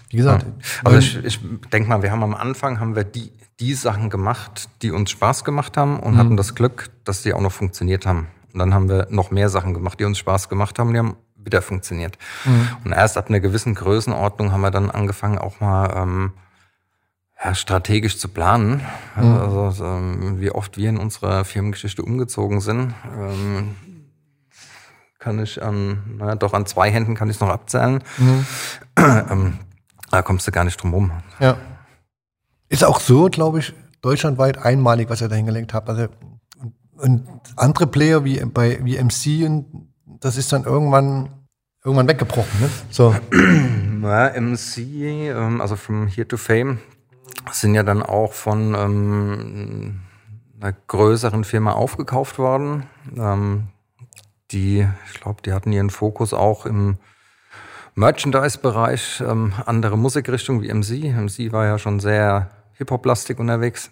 [0.09, 0.43] wie gesagt.
[0.43, 0.51] Ja.
[0.85, 1.39] Also ich, ich
[1.73, 5.43] denke mal, wir haben am Anfang haben wir die, die Sachen gemacht, die uns Spaß
[5.43, 6.17] gemacht haben und mhm.
[6.17, 8.27] hatten das Glück, dass die auch noch funktioniert haben.
[8.53, 11.17] Und dann haben wir noch mehr Sachen gemacht, die uns Spaß gemacht haben, die haben
[11.35, 12.17] wieder funktioniert.
[12.45, 12.69] Mhm.
[12.85, 16.33] Und erst ab einer gewissen Größenordnung haben wir dann angefangen, auch mal ähm,
[17.43, 18.81] ja, strategisch zu planen.
[19.15, 19.35] Mhm.
[19.37, 23.75] Also, ähm, wie oft wir in unserer Firmengeschichte umgezogen sind, ähm,
[25.19, 28.03] kann ich an, naja, doch an zwei Händen kann ich es noch abzählen.
[28.17, 28.45] Mhm.
[29.31, 29.57] Ähm,
[30.11, 31.11] da kommst du gar nicht drum rum.
[31.39, 31.57] Ja.
[32.67, 35.89] Ist auch so, glaube ich, deutschlandweit einmalig, was ihr da hingelegt habt.
[35.89, 36.07] Also,
[36.97, 37.25] und
[37.55, 39.87] andere Player wie bei wie MC und
[40.19, 41.29] das ist dann irgendwann
[41.83, 42.59] irgendwann weggebrochen.
[42.59, 42.69] Ne?
[42.89, 43.15] So.
[44.01, 46.79] Ja, MC, also from Here to Fame,
[47.51, 50.01] sind ja dann auch von ähm,
[50.59, 52.83] einer größeren Firma aufgekauft worden.
[53.17, 53.67] Ähm,
[54.51, 56.97] die, ich glaube, die hatten ihren Fokus auch im
[57.95, 61.13] Merchandise-Bereich, ähm, andere Musikrichtung wie MC.
[61.13, 63.89] MC war ja schon sehr Hip-Hop-lastig unterwegs,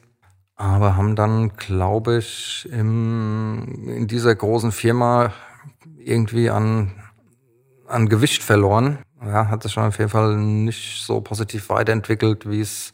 [0.56, 5.34] aber haben dann, glaube ich, im, in dieser großen Firma
[5.98, 6.92] irgendwie an,
[7.88, 9.00] an Gewicht verloren.
[9.22, 12.94] Ja, hat sich schon auf jeden Fall nicht so positiv weiterentwickelt, wie es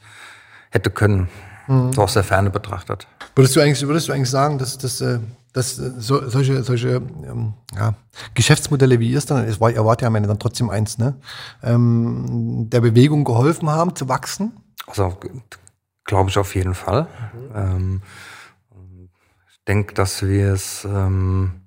[0.76, 1.28] hätte können.
[1.68, 1.94] Mhm.
[1.94, 3.08] So aus der Ferne betrachtet.
[3.36, 5.20] Würdest du eigentlich, würdest du eigentlich sagen, dass, dass, äh,
[5.54, 7.96] dass äh, so, solche, solche ähm, ja,
[8.36, 11.00] Geschäftsmodelle wie ihr es dann, es war, ihr wart ja am Ende dann trotzdem eins,
[11.00, 11.16] ne?
[11.64, 14.52] Ähm, der Bewegung geholfen haben zu wachsen?
[14.86, 15.18] Also
[16.04, 17.08] glaube ich auf jeden Fall.
[17.34, 17.56] Mhm.
[17.56, 18.02] Ähm,
[19.68, 21.62] denke, dass wir es, ähm,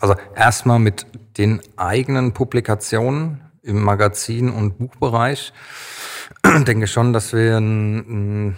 [0.00, 1.06] also erstmal mit
[1.38, 5.52] den eigenen Publikationen im Magazin- und Buchbereich,
[6.66, 7.96] denke schon, dass wir ein,
[8.48, 8.56] ein,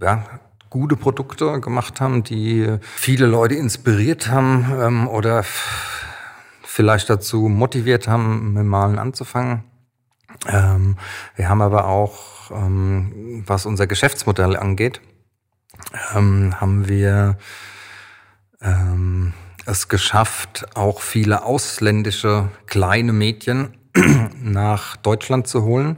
[0.00, 0.24] ja,
[0.70, 5.44] gute Produkte gemacht haben, die viele Leute inspiriert haben ähm, oder
[6.62, 9.64] vielleicht dazu motiviert haben, mit Malen anzufangen.
[10.46, 10.96] Ähm,
[11.34, 15.00] wir haben aber auch, ähm, was unser Geschäftsmodell angeht,
[16.14, 17.38] ähm, haben wir
[18.60, 19.32] ähm,
[19.64, 23.74] es geschafft, auch viele ausländische kleine Medien
[24.42, 25.96] nach Deutschland zu holen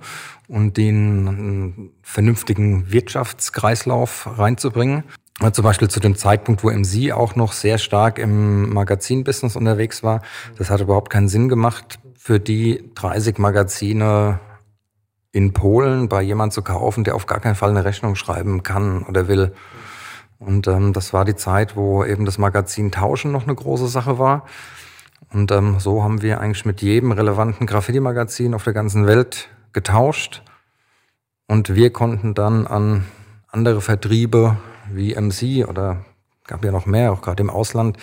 [0.48, 5.04] und den einen vernünftigen Wirtschaftskreislauf reinzubringen.
[5.52, 10.22] Zum Beispiel zu dem Zeitpunkt, wo MC auch noch sehr stark im Magazinbusiness unterwegs war.
[10.56, 14.40] Das hat überhaupt keinen Sinn gemacht, für die 30 Magazine
[15.30, 19.04] in Polen bei jemand zu kaufen, der auf gar keinen Fall eine Rechnung schreiben kann
[19.04, 19.52] oder will.
[20.38, 24.18] Und ähm, das war die Zeit, wo eben das Magazin Tauschen noch eine große Sache
[24.18, 24.44] war.
[25.32, 30.42] Und ähm, so haben wir eigentlich mit jedem relevanten Graffiti-Magazin auf der ganzen Welt getauscht.
[31.46, 33.04] Und wir konnten dann an
[33.48, 34.56] andere Vertriebe
[34.90, 36.04] wie MC oder
[36.46, 37.98] gab ja noch mehr, auch gerade im Ausland,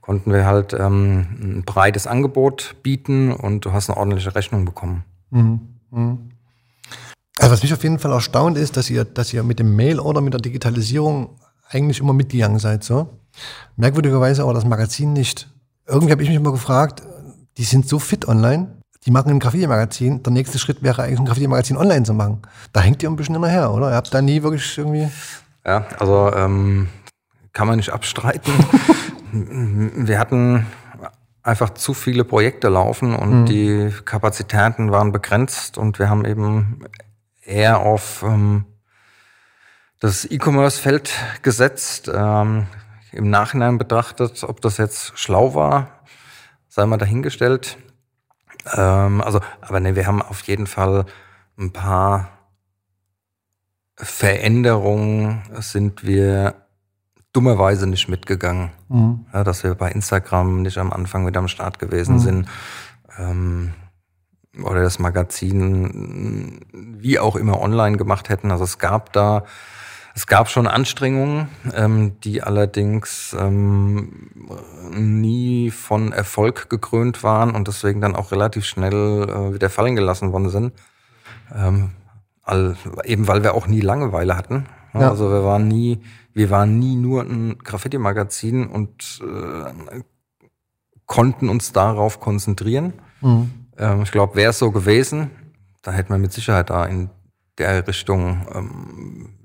[0.00, 5.04] konnten wir halt ähm, ein breites Angebot bieten und du hast eine ordentliche Rechnung bekommen.
[5.30, 5.60] Mhm.
[5.90, 6.30] Mhm.
[7.38, 9.98] Also was mich auf jeden Fall erstaunt ist, dass ihr, dass ihr mit dem Mail
[9.98, 12.84] oder mit der Digitalisierung eigentlich immer mitgegangen seid.
[12.84, 13.08] So.
[13.76, 15.48] Merkwürdigerweise aber das Magazin nicht.
[15.90, 17.02] Irgendwie habe ich mich immer gefragt,
[17.58, 20.22] die sind so fit online, die machen ein Graffiti-Magazin.
[20.22, 22.42] Der nächste Schritt wäre eigentlich ein Graffiti-Magazin online zu machen.
[22.72, 23.90] Da hängt ihr ein bisschen hinterher, oder?
[23.90, 25.08] Ihr habt da nie wirklich irgendwie.
[25.66, 26.88] Ja, also ähm,
[27.52, 28.52] kann man nicht abstreiten.
[29.32, 30.66] Wir hatten
[31.42, 33.46] einfach zu viele Projekte laufen und mhm.
[33.46, 36.80] die Kapazitäten waren begrenzt und wir haben eben
[37.42, 38.64] eher auf ähm,
[40.00, 42.10] das E-Commerce-Feld gesetzt.
[42.12, 42.66] Ähm,
[43.12, 46.00] Im Nachhinein betrachtet, ob das jetzt schlau war,
[46.68, 47.78] sei mal dahingestellt.
[48.74, 51.06] Ähm, also, aber ne, wir haben auf jeden Fall
[51.58, 52.30] ein paar
[53.96, 56.54] Veränderungen sind wir
[57.32, 58.70] dummerweise nicht mitgegangen.
[58.88, 59.26] Mhm.
[59.32, 62.18] Ja, dass wir bei Instagram nicht am Anfang mit am Start gewesen mhm.
[62.18, 62.48] sind.
[63.18, 63.74] Ähm,
[64.64, 68.50] oder das Magazin wie auch immer online gemacht hätten.
[68.50, 69.44] Also es gab da,
[70.20, 74.28] es gab schon Anstrengungen, ähm, die allerdings ähm,
[74.90, 80.32] nie von Erfolg gekrönt waren und deswegen dann auch relativ schnell äh, wieder fallen gelassen
[80.32, 80.74] worden sind.
[81.54, 81.92] Ähm,
[82.42, 84.66] all, eben weil wir auch nie Langeweile hatten.
[84.92, 85.08] Ja.
[85.08, 86.02] Also wir waren nie,
[86.34, 90.02] wir waren nie nur ein Graffiti-Magazin und äh,
[91.06, 92.92] konnten uns darauf konzentrieren.
[93.22, 93.50] Mhm.
[93.78, 95.30] Ähm, ich glaube, wäre es so gewesen,
[95.80, 97.08] da hätten wir mit Sicherheit da in
[97.56, 99.39] der Richtung, ähm,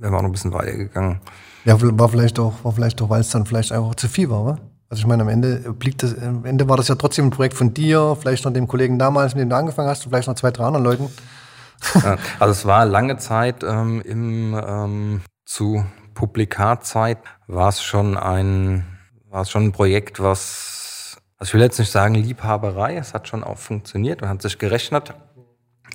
[0.00, 1.20] wären wir auch noch ein bisschen weiter gegangen.
[1.64, 4.44] Ja, war vielleicht auch, war vielleicht auch, weil es dann vielleicht einfach zu viel war,
[4.44, 4.58] wa?
[4.88, 7.54] Also ich meine, am Ende blieb das, am Ende war das ja trotzdem ein Projekt
[7.54, 10.50] von dir, vielleicht noch dem Kollegen damals, mit dem du angefangen hast, vielleicht noch zwei,
[10.50, 11.08] drei anderen Leuten.
[12.40, 15.84] also es war lange Zeit ähm, im ähm, zu
[16.14, 18.84] Publikatzeit war es schon ein
[19.30, 23.28] war es schon ein Projekt, was also ich will jetzt nicht sagen Liebhaberei, es hat
[23.28, 25.14] schon auch funktioniert und hat sich gerechnet.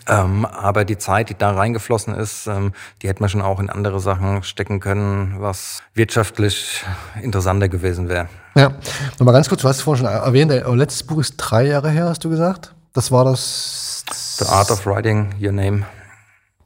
[0.07, 3.69] Ähm, aber die Zeit, die da reingeflossen ist, ähm, die hätte man schon auch in
[3.69, 6.83] andere Sachen stecken können, was wirtschaftlich
[7.21, 8.27] interessanter gewesen wäre.
[8.55, 8.71] Ja,
[9.17, 11.89] nochmal ganz kurz, du hast es vorhin schon erwähnt, euer letztes Buch ist drei Jahre
[11.89, 12.75] her, hast du gesagt?
[12.93, 14.03] Das war das
[14.37, 15.85] The Art of Writing Your Name.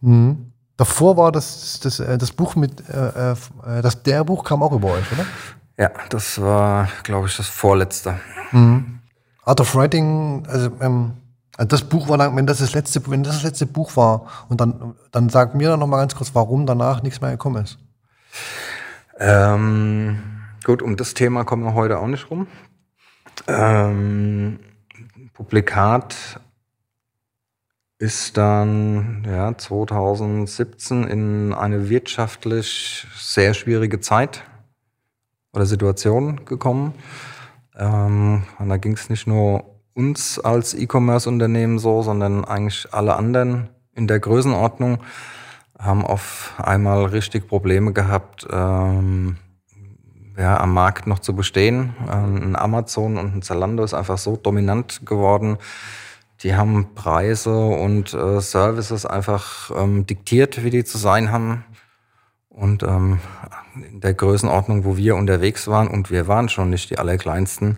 [0.02, 0.52] Mhm.
[0.76, 4.72] Davor war das, das, äh, das Buch mit, äh, äh, das, der Buch kam auch
[4.72, 5.26] über euch, oder?
[5.78, 8.20] Ja, das war, glaube ich, das vorletzte.
[8.52, 9.00] Mhm.
[9.44, 11.14] Art of Writing, also, ähm,
[11.66, 14.62] das Buch war dann, wenn das das letzte, wenn das das letzte Buch war, und
[14.62, 17.78] dann, dann sag mir dann noch mal ganz kurz, warum danach nichts mehr gekommen ist.
[19.20, 20.20] Ähm,
[20.64, 22.48] gut, um das Thema kommen wir heute auch nicht rum.
[23.48, 24.60] Ähm,
[25.34, 26.40] Publikat
[27.98, 34.44] ist dann ja, 2017 in eine wirtschaftlich sehr schwierige Zeit
[35.52, 36.94] oder Situation gekommen.
[37.78, 39.69] Ähm, und da ging es nicht nur
[40.00, 45.00] uns als E-Commerce-Unternehmen so, sondern eigentlich alle anderen in der Größenordnung
[45.78, 49.38] haben auf einmal richtig Probleme gehabt, ähm,
[50.38, 51.94] ja, am Markt noch zu bestehen.
[52.10, 55.58] Ähm, ein Amazon und ein Zalando ist einfach so dominant geworden,
[56.44, 61.66] die haben Preise und äh, Services einfach ähm, diktiert, wie die zu sein haben.
[62.48, 63.20] Und ähm,
[63.76, 67.78] in der Größenordnung, wo wir unterwegs waren, und wir waren schon nicht die Allerkleinsten,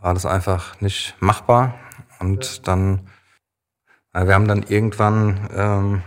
[0.00, 1.74] war das einfach nicht machbar.
[2.20, 3.08] Und dann,
[4.12, 6.02] äh, wir haben dann irgendwann, ähm,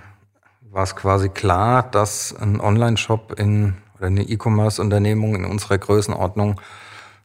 [0.70, 6.60] war es quasi klar, dass ein Online-Shop in, oder eine E-Commerce-Unternehmung in unserer Größenordnung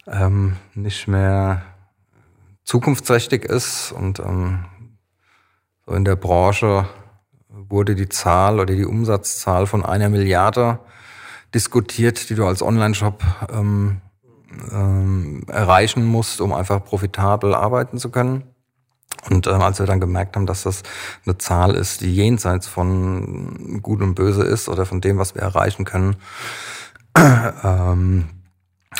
[0.07, 1.63] ähm, nicht mehr
[2.65, 3.93] zukunftsträchtig ist.
[3.93, 4.65] Und ähm,
[5.87, 6.89] so in der Branche
[7.49, 10.81] wurde die Zahl oder die Umsatzzahl von einer Milliarde
[11.57, 14.03] diskutiert, die du als Online-Shop ähm,
[14.71, 18.45] ähm, erreichen musst, um einfach profitabel arbeiten zu können.
[19.31, 20.83] Und ähm, als wir dann gemerkt haben, dass das
[21.25, 25.41] eine Zahl ist, die jenseits von Gut und Böse ist oder von dem, was wir
[25.41, 26.17] erreichen können,
[27.17, 28.29] ähm,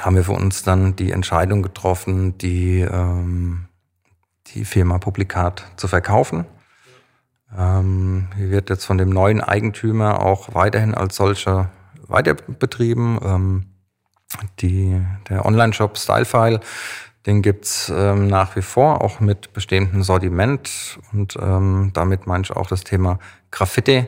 [0.01, 3.67] haben wir für uns dann die Entscheidung getroffen, die, ähm,
[4.49, 6.47] die Firma Publikat zu verkaufen.
[7.57, 11.69] Ähm, die wird jetzt von dem neuen Eigentümer auch weiterhin als solche
[12.09, 13.19] weiter betrieben.
[13.23, 13.67] Ähm,
[14.61, 16.61] die, der Online-Shop Stylefile
[17.27, 20.99] den gibt's ähm, nach wie vor, auch mit bestehendem Sortiment.
[21.13, 23.19] Und ähm, damit meine ich auch das Thema
[23.51, 24.07] Graffiti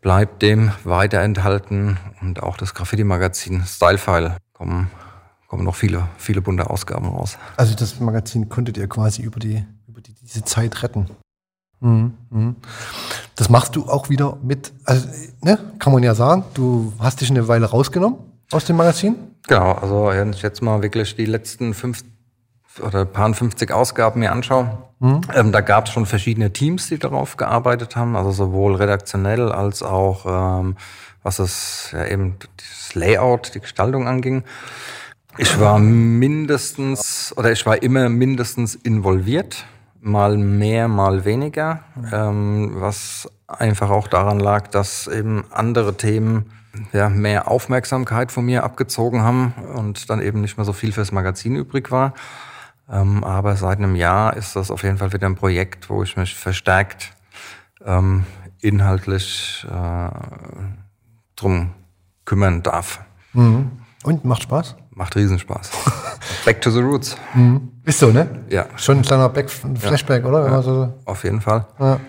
[0.00, 1.98] bleibt dem weiter enthalten.
[2.20, 4.90] Und auch das Graffiti-Magazin Stylefile kommen,
[5.46, 7.38] kommen noch viele, viele bunte Ausgaben raus.
[7.56, 11.08] Also das Magazin konntet ihr quasi über, die, über die, diese Zeit retten.
[11.82, 12.56] Mhm, mhm.
[13.34, 15.08] Das machst du auch wieder mit, also
[15.42, 18.18] ne, kann man ja sagen, du hast dich eine Weile rausgenommen
[18.52, 19.16] aus dem Magazin.
[19.48, 22.04] Genau, also wenn ich jetzt mal wirklich die letzten fünf,
[22.80, 25.22] oder paar 50 Ausgaben mir anschaue, mhm.
[25.34, 29.82] ähm, da gab es schon verschiedene Teams, die darauf gearbeitet haben, also sowohl redaktionell als
[29.82, 30.76] auch ähm,
[31.24, 34.44] was es ja eben das Layout, die Gestaltung anging.
[35.38, 39.64] Ich war mindestens oder ich war immer mindestens involviert,
[40.02, 46.50] mal mehr, mal weniger, ähm, was einfach auch daran lag, dass eben andere Themen
[46.92, 51.12] ja, mehr Aufmerksamkeit von mir abgezogen haben und dann eben nicht mehr so viel fürs
[51.12, 52.14] Magazin übrig war.
[52.90, 56.16] Ähm, aber seit einem Jahr ist das auf jeden Fall wieder ein Projekt, wo ich
[56.16, 57.12] mich verstärkt
[57.84, 58.26] ähm,
[58.60, 60.10] inhaltlich äh,
[61.36, 61.70] drum
[62.24, 63.00] kümmern darf.
[63.34, 63.70] Mhm.
[64.02, 64.76] Und macht Spaß?
[64.90, 65.70] Macht Riesenspaß.
[66.44, 67.16] Back to the Roots.
[67.34, 67.71] Mhm.
[67.84, 68.44] Ist so, ne?
[68.48, 68.66] Ja.
[68.76, 70.28] Schon ein kleiner Back Flashback, ja.
[70.28, 70.46] oder?
[70.46, 70.62] Ja.
[70.62, 71.66] So auf jeden Fall.
[71.78, 72.00] Ja.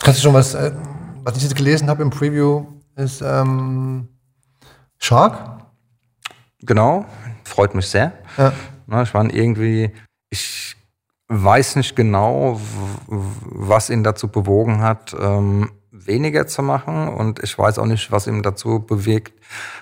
[0.00, 0.72] Kannst du schon was, äh,
[1.22, 4.08] was ich jetzt gelesen habe im Preview, ist ähm,
[4.98, 5.62] Shark?
[6.60, 7.04] Genau,
[7.44, 8.12] freut mich sehr.
[8.36, 8.52] Ja.
[8.86, 9.92] Na, ich war irgendwie
[10.34, 10.76] ich
[11.28, 12.60] weiß nicht genau,
[13.06, 17.08] was ihn dazu bewogen hat, ähm, weniger zu machen.
[17.08, 19.32] Und ich weiß auch nicht, was ihn dazu bewegt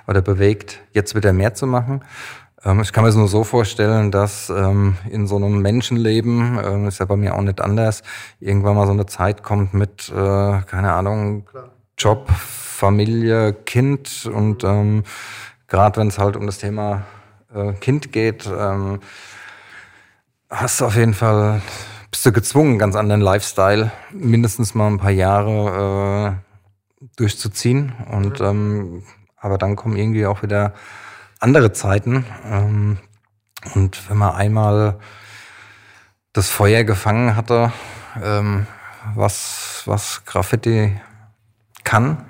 [0.07, 2.03] oder bewegt, jetzt wieder mehr zu machen.
[2.65, 6.87] Ähm, ich kann mir es nur so vorstellen, dass ähm, in so einem Menschenleben, ähm,
[6.87, 8.03] ist ja bei mir auch nicht anders,
[8.41, 10.15] irgendwann mal so eine Zeit kommt mit, äh,
[10.63, 11.71] keine Ahnung, Klar.
[11.99, 15.05] Job, Familie, Kind und ähm,
[15.69, 17.03] gerade wenn es halt um das Thema
[17.55, 19.01] äh, Kind geht, ähm,
[20.51, 21.63] hast du auf jeden Fall,
[22.11, 27.93] bist du gezwungen, einen ganz anderen Lifestyle, mindestens mal ein paar Jahre äh, durchzuziehen.
[28.11, 28.47] Und mhm.
[28.47, 29.03] ähm,
[29.39, 30.73] aber dann kommen irgendwie auch wieder
[31.43, 32.25] andere Zeiten.
[32.51, 32.99] Ähm,
[33.75, 34.99] und wenn man einmal
[36.33, 37.73] das Feuer gefangen hatte,
[38.23, 38.67] ähm,
[39.15, 40.99] was, was Graffiti
[41.85, 42.25] kann,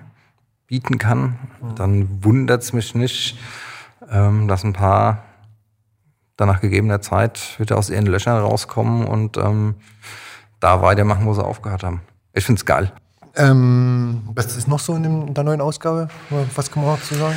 [0.66, 1.74] bieten kann, mhm.
[1.76, 3.38] dann wundert es mich nicht,
[4.10, 5.24] ähm, dass ein paar
[6.36, 9.74] dann nach gegebener Zeit wieder aus ihren Löchern rauskommen und ähm,
[10.60, 12.00] da weitermachen, wo sie aufgehört haben.
[12.32, 12.92] Ich finde es geil.
[13.34, 16.08] Ähm, was ist noch so in, dem, in, der neuen Ausgabe?
[16.54, 17.36] Was kann man noch zu sagen?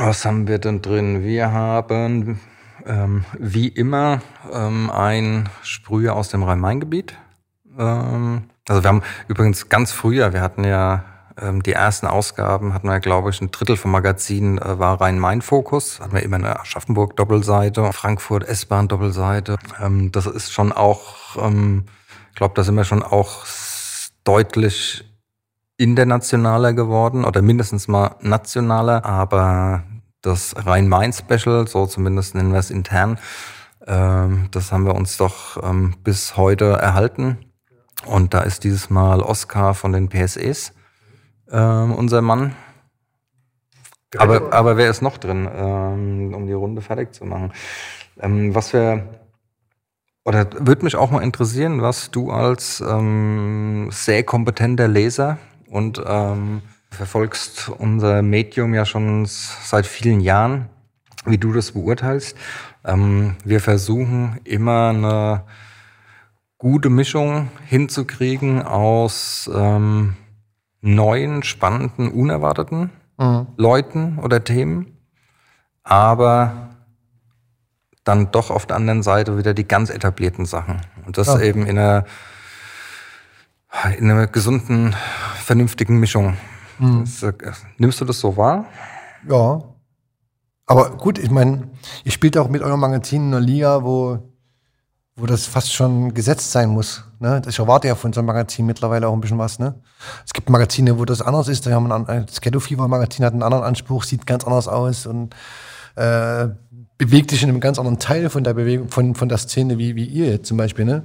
[0.00, 1.24] Was haben wir denn drin?
[1.24, 2.40] Wir haben
[2.86, 4.20] ähm, wie immer
[4.52, 7.14] ähm, ein Sprüher aus dem Rhein-Main-Gebiet.
[7.76, 11.04] Ähm, also wir haben übrigens ganz früher, wir hatten ja
[11.36, 15.98] ähm, die ersten Ausgaben hatten wir, glaube ich, ein Drittel vom Magazin äh, war Rhein-Main-Fokus.
[15.98, 19.58] Hatten wir immer eine Aschaffenburg-Doppelseite, Frankfurt S-Bahn-Doppelseite.
[19.82, 21.86] Ähm, das ist schon auch, ähm,
[22.30, 23.44] ich glaube, da sind wir schon auch
[24.22, 25.07] deutlich
[25.78, 29.84] internationaler geworden oder mindestens mal nationaler, aber
[30.20, 33.18] das Rhein-Main-Special, so zumindest nennen wir es intern,
[33.80, 35.62] das haben wir uns doch
[36.02, 37.38] bis heute erhalten.
[38.04, 40.74] Und da ist dieses Mal Oscar von den PSEs
[41.50, 42.54] ähm, unser Mann.
[44.16, 47.52] Aber, aber wer ist noch drin, ähm, um die Runde fertig zu machen?
[48.20, 49.06] Ähm, was wir,
[50.24, 55.38] oder würde mich auch mal interessieren, was du als ähm, sehr kompetenter Leser
[55.70, 60.68] und ähm, verfolgst unser Medium ja schon seit vielen Jahren,
[61.24, 62.36] wie du das beurteilst.
[62.84, 65.44] Ähm, wir versuchen immer eine
[66.58, 70.16] gute Mischung hinzukriegen aus ähm,
[70.80, 73.46] neuen, spannenden, unerwarteten mhm.
[73.56, 74.98] Leuten oder Themen,
[75.82, 76.70] aber
[78.04, 80.80] dann doch auf der anderen Seite wieder die ganz etablierten Sachen.
[81.06, 81.40] Und das ja.
[81.40, 82.06] eben in einer,
[83.98, 84.94] in einer gesunden,
[85.44, 86.36] vernünftigen Mischung.
[86.78, 87.00] Mhm.
[87.00, 87.32] Das, äh,
[87.76, 88.66] nimmst du das so wahr?
[89.28, 89.62] Ja,
[90.66, 91.68] Aber gut, ich meine,
[92.04, 94.18] ihr spielt auch mit eurem Magazin in einer Liga, wo,
[95.16, 97.04] wo das fast schon gesetzt sein muss.
[97.20, 97.42] Ne?
[97.48, 99.58] Ich erwarte ja von so einem Magazin mittlerweile auch ein bisschen was.
[99.58, 99.74] Ne?
[100.24, 101.66] Es gibt Magazine, wo das anders ist.
[101.66, 105.06] Da haben ein, das Ghetto Fever Magazin hat einen anderen Anspruch, sieht ganz anders aus
[105.06, 105.34] und
[105.96, 106.48] äh,
[106.96, 109.96] bewegt sich in einem ganz anderen Teil von der Bewegung, von, von der Szene wie,
[109.96, 110.84] wie ihr jetzt zum Beispiel.
[110.84, 111.04] Ne?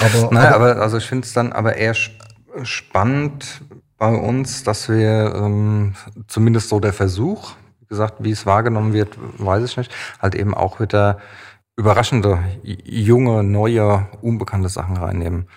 [0.00, 1.94] Aber, naja, aber, aber also ich finde es dann aber eher
[2.62, 3.62] spannend
[3.98, 5.94] bei uns, dass wir ähm,
[6.26, 10.54] zumindest so der Versuch, wie gesagt, wie es wahrgenommen wird, weiß ich nicht, halt eben
[10.54, 11.18] auch wieder
[11.76, 15.48] überraschende, junge, neue, unbekannte Sachen reinnehmen.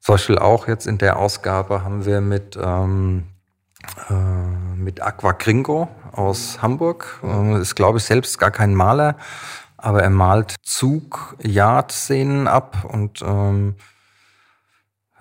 [0.00, 3.24] Zum Beispiel auch jetzt in der Ausgabe haben wir mit, ähm,
[4.08, 4.14] äh,
[4.76, 9.16] mit Aqua Gringo aus Hamburg, äh, ist glaube ich selbst gar kein Maler,
[9.78, 13.76] aber er malt Zug-Yard-Szenen ab und ähm,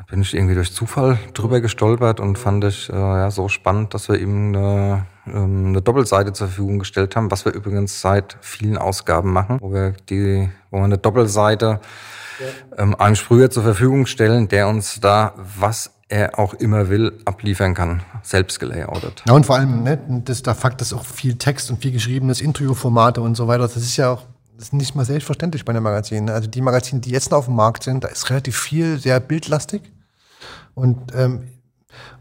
[0.10, 4.08] bin ich irgendwie durch Zufall drüber gestolpert und fand ich äh, ja, so spannend, dass
[4.10, 8.78] wir ihm eine, ähm, eine Doppelseite zur Verfügung gestellt haben, was wir übrigens seit vielen
[8.78, 11.82] Ausgaben machen, wo wir die, wo wir eine Doppelseite
[12.40, 12.84] ja.
[12.84, 17.74] ähm, einem Sprüher zur Verfügung stellen, der uns da was er auch immer will, abliefern
[17.74, 19.24] kann, selbst gelayoutet.
[19.28, 22.40] Ja, und vor allem, ne, das, der Fakt, dass auch viel Text und viel geschriebenes
[22.40, 24.24] Interviewformate und so weiter, das ist ja auch
[24.58, 26.30] das ist nicht mal selbstverständlich bei den Magazinen.
[26.30, 29.20] Also die Magazine, die jetzt noch auf dem Markt sind, da ist relativ viel sehr
[29.20, 29.82] bildlastig.
[30.74, 31.48] Und ähm,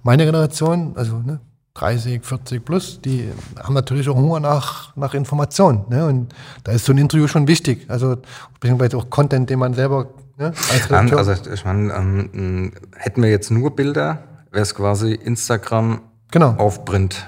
[0.02, 1.40] meine Generation, also ne,
[1.74, 5.84] 30, 40 plus, die haben natürlich auch Hunger nach, nach Informationen.
[5.88, 6.06] Ne?
[6.06, 6.34] Und
[6.64, 7.86] da ist so ein Interview schon wichtig.
[7.88, 8.16] Also
[8.60, 10.08] beziehungsweise auch Content, den man selber
[10.38, 16.00] ne, als Also ich meine, ähm, hätten wir jetzt nur Bilder, wäre es quasi Instagram
[16.30, 16.54] genau.
[16.56, 17.26] auf Print.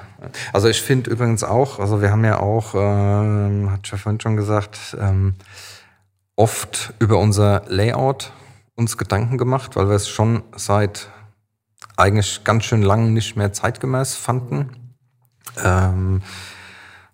[0.53, 4.97] Also ich finde übrigens auch, also wir haben ja auch, ähm, hat vorhin schon gesagt,
[5.01, 5.35] ähm,
[6.37, 8.33] oft über unser Layout
[8.75, 11.11] uns Gedanken gemacht, weil wir es schon seit
[11.97, 14.95] eigentlich ganz schön lang nicht mehr zeitgemäß fanden.
[15.63, 16.23] Ähm,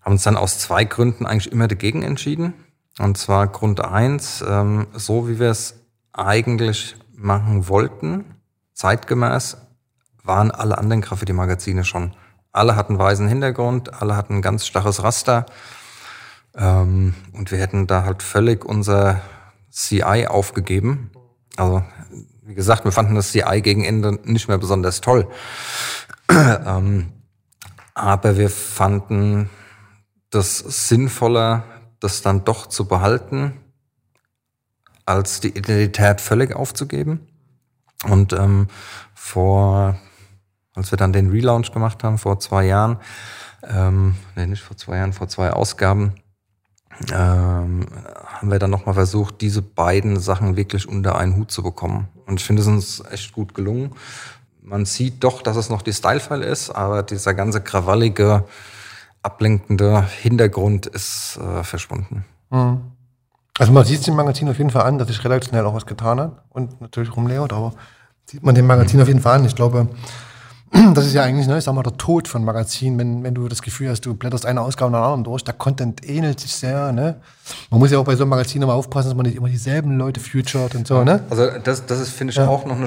[0.02, 2.52] haben uns dann aus zwei Gründen eigentlich immer dagegen entschieden.
[2.98, 5.80] Und zwar Grund eins, ähm, so wie wir es
[6.12, 8.24] eigentlich machen wollten,
[8.74, 9.56] zeitgemäß,
[10.22, 12.14] waren alle anderen Graffiti-Magazine schon.
[12.54, 15.44] Alle hatten weißen Hintergrund, alle hatten ein ganz starres Raster.
[16.54, 19.20] Ähm, und wir hätten da halt völlig unser
[19.72, 21.10] CI aufgegeben.
[21.56, 21.82] Also
[22.42, 25.26] wie gesagt, wir fanden das CI gegen Ende nicht mehr besonders toll.
[26.30, 27.12] ähm,
[27.92, 29.50] aber wir fanden
[30.30, 31.64] das sinnvoller,
[31.98, 33.58] das dann doch zu behalten,
[35.06, 37.26] als die Identität völlig aufzugeben.
[38.04, 38.68] Und ähm,
[39.12, 39.96] vor,
[40.74, 42.98] als wir dann den Relaunch gemacht haben, vor zwei Jahren,
[43.62, 46.14] ähm, nee, nicht vor zwei Jahren, vor zwei Ausgaben,
[47.12, 47.86] ähm,
[48.26, 52.08] haben wir dann nochmal versucht, diese beiden Sachen wirklich unter einen Hut zu bekommen.
[52.26, 53.92] Und ich finde, es uns echt gut gelungen.
[54.62, 58.44] Man sieht doch, dass es noch die Style-File ist, aber dieser ganze krawallige,
[59.22, 62.24] ablenkende Hintergrund ist äh, verschwunden.
[62.50, 62.80] Mhm.
[63.58, 65.74] Also man sieht es dem Magazin auf jeden Fall an, dass sich relativ schnell auch
[65.74, 67.72] was getan hat und natürlich rumlayout, aber
[68.24, 69.02] sieht man dem Magazin mhm.
[69.02, 69.44] auf jeden Fall an.
[69.44, 69.88] Ich glaube,
[70.94, 73.48] das ist ja eigentlich, ne, ich sag mal, der Tod von Magazinen, wenn, wenn du
[73.48, 76.52] das Gefühl hast, du blätterst eine Ausgabe nach der anderen durch, der Content ähnelt sich
[76.52, 77.16] sehr, ne?
[77.70, 79.96] Man muss ja auch bei so einem Magazin immer aufpassen, dass man nicht immer dieselben
[79.96, 81.22] Leute featured und so, ne?
[81.30, 82.48] Also das, das ist, finde ich, ja.
[82.48, 82.86] auch noch eine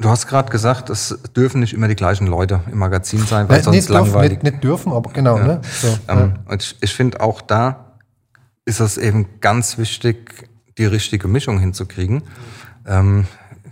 [0.00, 3.56] Du hast gerade gesagt, es dürfen nicht immer die gleichen Leute im Magazin sein, weil
[3.56, 4.42] nicht, sonst nicht langweilig.
[4.44, 5.38] Nicht, nicht dürfen, aber genau.
[5.38, 5.44] Ja.
[5.44, 5.60] Ne?
[5.62, 6.54] So, ähm, ja.
[6.54, 7.96] Ich, ich finde auch da
[8.64, 12.22] ist es eben ganz wichtig, die richtige Mischung hinzukriegen.
[12.86, 13.26] Ähm,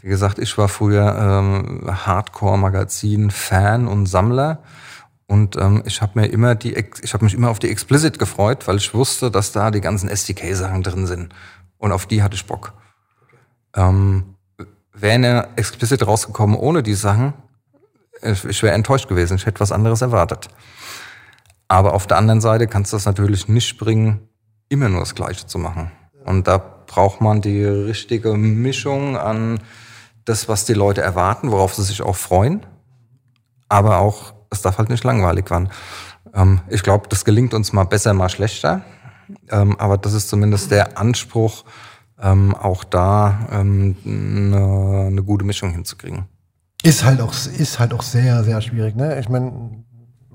[0.07, 4.63] wie gesagt, ich war früher ähm, Hardcore-Magazin-Fan und Sammler.
[5.27, 8.69] Und ähm, ich habe mir immer die, ich habe mich immer auf die Explicit gefreut,
[8.69, 11.35] weil ich wusste, dass da die ganzen SDK-Sachen drin sind.
[11.79, 12.75] Und auf die hatte ich Bock.
[13.75, 14.37] Ähm,
[14.93, 17.35] wäre eine Explicit rausgekommen ohne die Sachen,
[18.23, 19.39] ich, ich wäre enttäuscht gewesen.
[19.39, 20.47] Ich hätte was anderes erwartet.
[21.67, 24.29] Aber auf der anderen Seite kannst du das natürlich nicht bringen,
[24.69, 25.91] immer nur das Gleiche zu machen.
[26.25, 29.59] Und da braucht man die richtige Mischung an
[30.27, 32.67] das, was die Leute erwarten, worauf sie sich auch freuen.
[33.69, 35.71] Aber auch, es darf halt nicht langweilig werden.
[36.35, 38.83] Ähm, ich glaube, das gelingt uns mal besser, mal schlechter.
[39.51, 41.65] Ähm, aber das ist zumindest der Anspruch,
[42.21, 46.27] ähm, auch da ähm, eine, gute Mischung hinzukriegen.
[46.83, 48.95] Ist halt auch, ist halt auch sehr, sehr schwierig.
[48.95, 49.19] Ne?
[49.19, 49.85] Ich meine,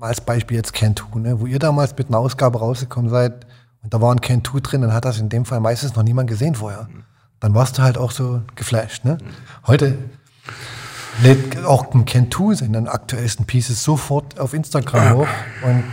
[0.00, 1.40] als Beispiel jetzt Cantu, ne?
[1.40, 3.46] wo ihr damals mit einer Ausgabe rausgekommen seid
[3.82, 6.28] und da war ein Cantu drin, dann hat das in dem Fall meistens noch niemand
[6.28, 6.88] gesehen vorher.
[6.90, 7.04] Mhm
[7.42, 9.04] dann warst du halt auch so geflasht.
[9.04, 9.18] Ne?
[9.66, 9.98] Heute
[11.22, 15.28] lädt auch ein Kentu seinen aktuellsten Pieces sofort auf Instagram hoch
[15.62, 15.84] und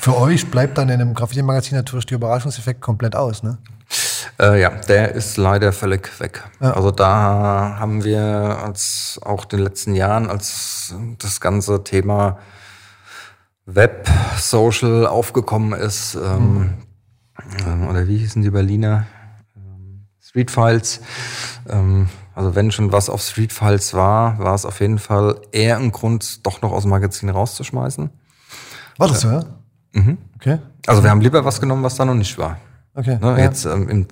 [0.00, 3.58] für euch bleibt dann in einem Graffiti-Magazin natürlich der Überraschungseffekt komplett aus, ne?
[4.40, 6.44] Äh, ja, der ist leider völlig weg.
[6.60, 6.72] Ja.
[6.72, 8.22] Also da haben wir
[8.64, 12.38] als auch in den letzten Jahren, als das ganze Thema
[13.66, 14.08] Web,
[14.38, 16.14] Social aufgekommen ist.
[16.14, 16.74] Ähm,
[17.66, 17.88] mhm.
[17.88, 19.06] Oder wie hießen die Berliner?
[20.28, 21.00] Street Files.
[21.68, 25.78] Ähm, also wenn schon was auf Street Files war, war es auf jeden Fall eher
[25.78, 28.10] ein Grund, doch noch aus dem Magazin rauszuschmeißen.
[28.98, 29.44] War das so, ja?
[29.92, 30.18] Mhm.
[30.36, 30.58] Okay.
[30.86, 32.58] Also wir haben lieber was genommen, was da noch nicht war.
[32.94, 33.18] Okay.
[33.20, 33.38] Ne, ja.
[33.38, 34.06] Jetzt ähm, im,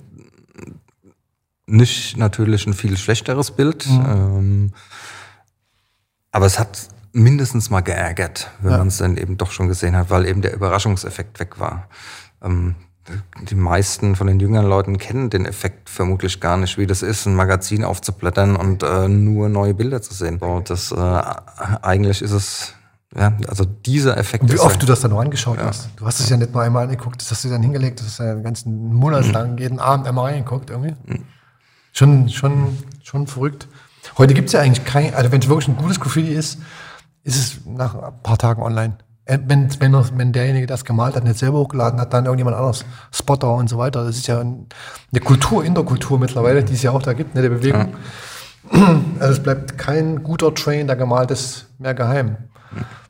[1.67, 4.07] nicht natürlich ein viel schlechteres Bild, mhm.
[4.09, 4.73] ähm,
[6.31, 8.79] aber es hat mindestens mal geärgert, wenn ja.
[8.79, 11.89] man es dann eben doch schon gesehen hat, weil eben der Überraschungseffekt weg war.
[12.43, 12.75] Ähm,
[13.43, 17.27] die meisten von den jüngeren Leuten kennen den Effekt vermutlich gar nicht, wie das ist,
[17.27, 20.39] ein Magazin aufzublättern und äh, nur neue Bilder zu sehen.
[20.41, 21.23] So, das äh,
[21.83, 22.75] eigentlich ist es
[23.15, 24.43] ja, also dieser Effekt.
[24.43, 25.67] Und wie oft du das dann noch angeschaut ja.
[25.67, 25.89] hast.
[25.97, 28.19] Du hast es ja nicht nur einmal angeguckt, das hast du dann hingelegt, das hast
[28.19, 29.59] du ja den ganzen Monat lang mhm.
[29.59, 30.95] jeden Abend einmal reingeguckt irgendwie.
[31.07, 31.25] Mhm.
[31.93, 33.69] Schon, schon, schon verrückt.
[34.19, 36.59] Heute gibt es ja eigentlich kein, also wenn es wirklich ein gutes Graffiti ist,
[37.25, 38.99] ist es nach ein paar Tagen online.
[39.27, 42.85] Äh, wenn, wenn, wenn derjenige das gemalt hat, nicht selber hochgeladen hat, dann irgendjemand anders,
[43.13, 44.05] Spotter und so weiter.
[44.05, 47.35] Das ist ja eine Kultur in der Kultur mittlerweile, die es ja auch da gibt,
[47.35, 47.93] ne, der Bewegung.
[47.93, 47.97] Ja.
[49.21, 52.37] Also es bleibt kein guter Train, der gemalt ist, mehr geheim.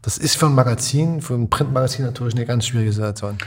[0.02, 3.38] Das ist für ein Magazin, für ein Printmagazin natürlich eine ganz schwierige Situation.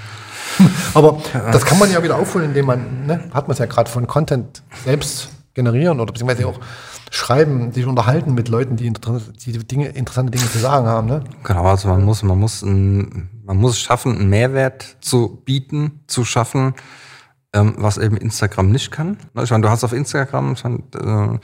[0.96, 3.90] Aber das kann man ja wieder aufholen, indem man, ne, hat man es ja gerade
[3.90, 6.60] von Content selbst generieren oder beziehungsweise auch
[7.12, 11.08] schreiben, sich unterhalten mit Leuten, die, die Dinge, interessante Dinge zu sagen haben.
[11.08, 11.24] Ne?
[11.43, 16.02] Genau, also man muss, man muss, ein, man muss es schaffen, einen Mehrwert zu bieten,
[16.08, 16.76] zu schaffen,
[17.54, 19.18] ähm, was eben Instagram nicht kann.
[19.41, 20.56] Ich meine, du hast auf Instagram,
[20.95, 21.39] äh,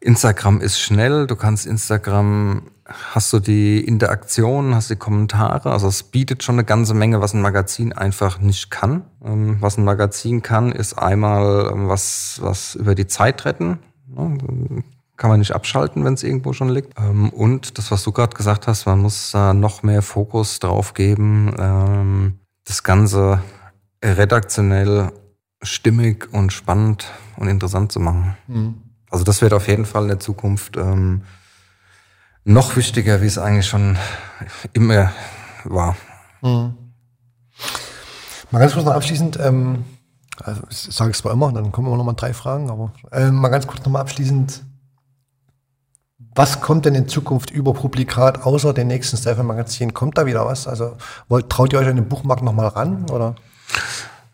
[0.00, 6.02] Instagram ist schnell, du kannst Instagram, hast du die Interaktion, hast die Kommentare, also es
[6.02, 9.04] bietet schon eine ganze Menge, was ein Magazin einfach nicht kann.
[9.24, 13.78] Ähm, was ein Magazin kann, ist einmal ähm, was, was über die Zeit retten,
[14.16, 14.82] Ne?
[15.16, 16.98] Kann man nicht abschalten, wenn es irgendwo schon liegt.
[16.98, 20.94] Ähm, und das, was du gerade gesagt hast, man muss da noch mehr Fokus drauf
[20.94, 23.40] geben, das Ganze
[24.02, 25.12] redaktionell
[25.62, 27.06] stimmig und spannend
[27.36, 28.36] und interessant zu machen.
[28.48, 28.74] Mhm.
[29.08, 31.22] Also das wird auf jeden Fall in der Zukunft ähm,
[32.44, 33.96] noch wichtiger, wie es eigentlich schon
[34.72, 35.12] immer
[35.64, 35.96] war.
[36.42, 36.74] Mhm.
[38.50, 39.84] Mal ganz kurz noch abschließend, ähm,
[40.42, 43.30] also ich sage es zwar immer, dann kommen immer noch mal drei Fragen, aber äh,
[43.30, 44.64] mal ganz kurz nochmal abschließend.
[46.36, 49.94] Was kommt denn in Zukunft über Publikat außer den nächsten Stephen Magazin?
[49.94, 50.66] Kommt da wieder was?
[50.66, 50.96] Also
[51.28, 53.08] wollt, traut ihr euch an den Buchmarkt nochmal ran?
[53.10, 53.36] Oder?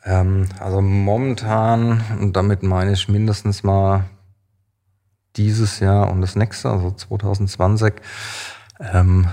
[0.04, 4.04] Ähm, also momentan, und damit meine ich mindestens mal
[5.36, 7.94] dieses Jahr und das nächste, also 2020,
[8.92, 9.26] ähm,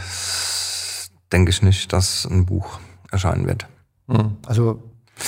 [1.32, 2.80] denke ich nicht, dass ein Buch
[3.12, 3.68] erscheinen wird.
[4.08, 4.38] Hm.
[4.46, 4.84] Also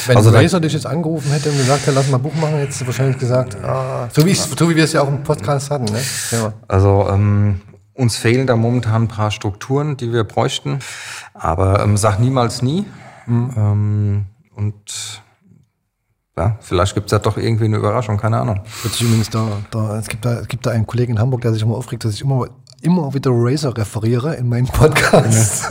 [0.06, 2.82] wenn also Razer dich jetzt angerufen hätte und gesagt, ja, lass mal Buch machen, hättest
[2.82, 5.86] du wahrscheinlich gesagt, ah, so, wie so wie wir es ja auch im Podcast hatten.
[5.86, 6.00] Ne?
[6.32, 6.54] Ja.
[6.68, 7.62] Also ähm,
[7.94, 10.80] uns fehlen da momentan ein paar Strukturen, die wir bräuchten.
[11.34, 12.86] Aber ähm, sag niemals nie.
[13.26, 13.54] Mhm.
[13.58, 15.24] Ähm, und
[16.40, 18.62] ja, vielleicht gibt es ja doch irgendwie eine Überraschung, keine Ahnung.
[19.00, 21.62] Übrigens da, da, es, gibt da, es gibt da einen Kollegen in Hamburg, der sich
[21.62, 22.48] immer aufregt, dass ich immer
[22.82, 25.70] immer wieder Razer referiere in meinen Podcasts.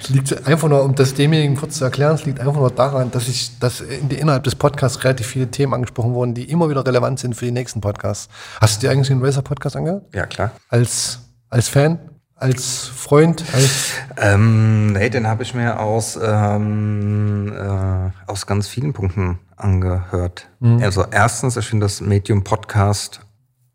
[0.00, 3.10] Es liegt einfach nur, um das demjenigen kurz zu erklären, es liegt einfach nur daran,
[3.10, 7.18] dass ich, dass innerhalb des Podcasts relativ viele Themen angesprochen wurden, die immer wieder relevant
[7.18, 8.30] sind für die nächsten Podcasts.
[8.58, 10.06] Hast du dir eigentlich den Razer Podcast angehört?
[10.14, 10.52] Ja, klar.
[10.70, 11.18] Als,
[11.50, 11.98] als Fan?
[12.40, 13.44] Als Freund?
[13.52, 20.48] Als ähm, nee, den habe ich mir aus, ähm, äh, aus ganz vielen Punkten angehört.
[20.58, 20.82] Mhm.
[20.82, 23.20] Also erstens, ich finde das Medium Podcast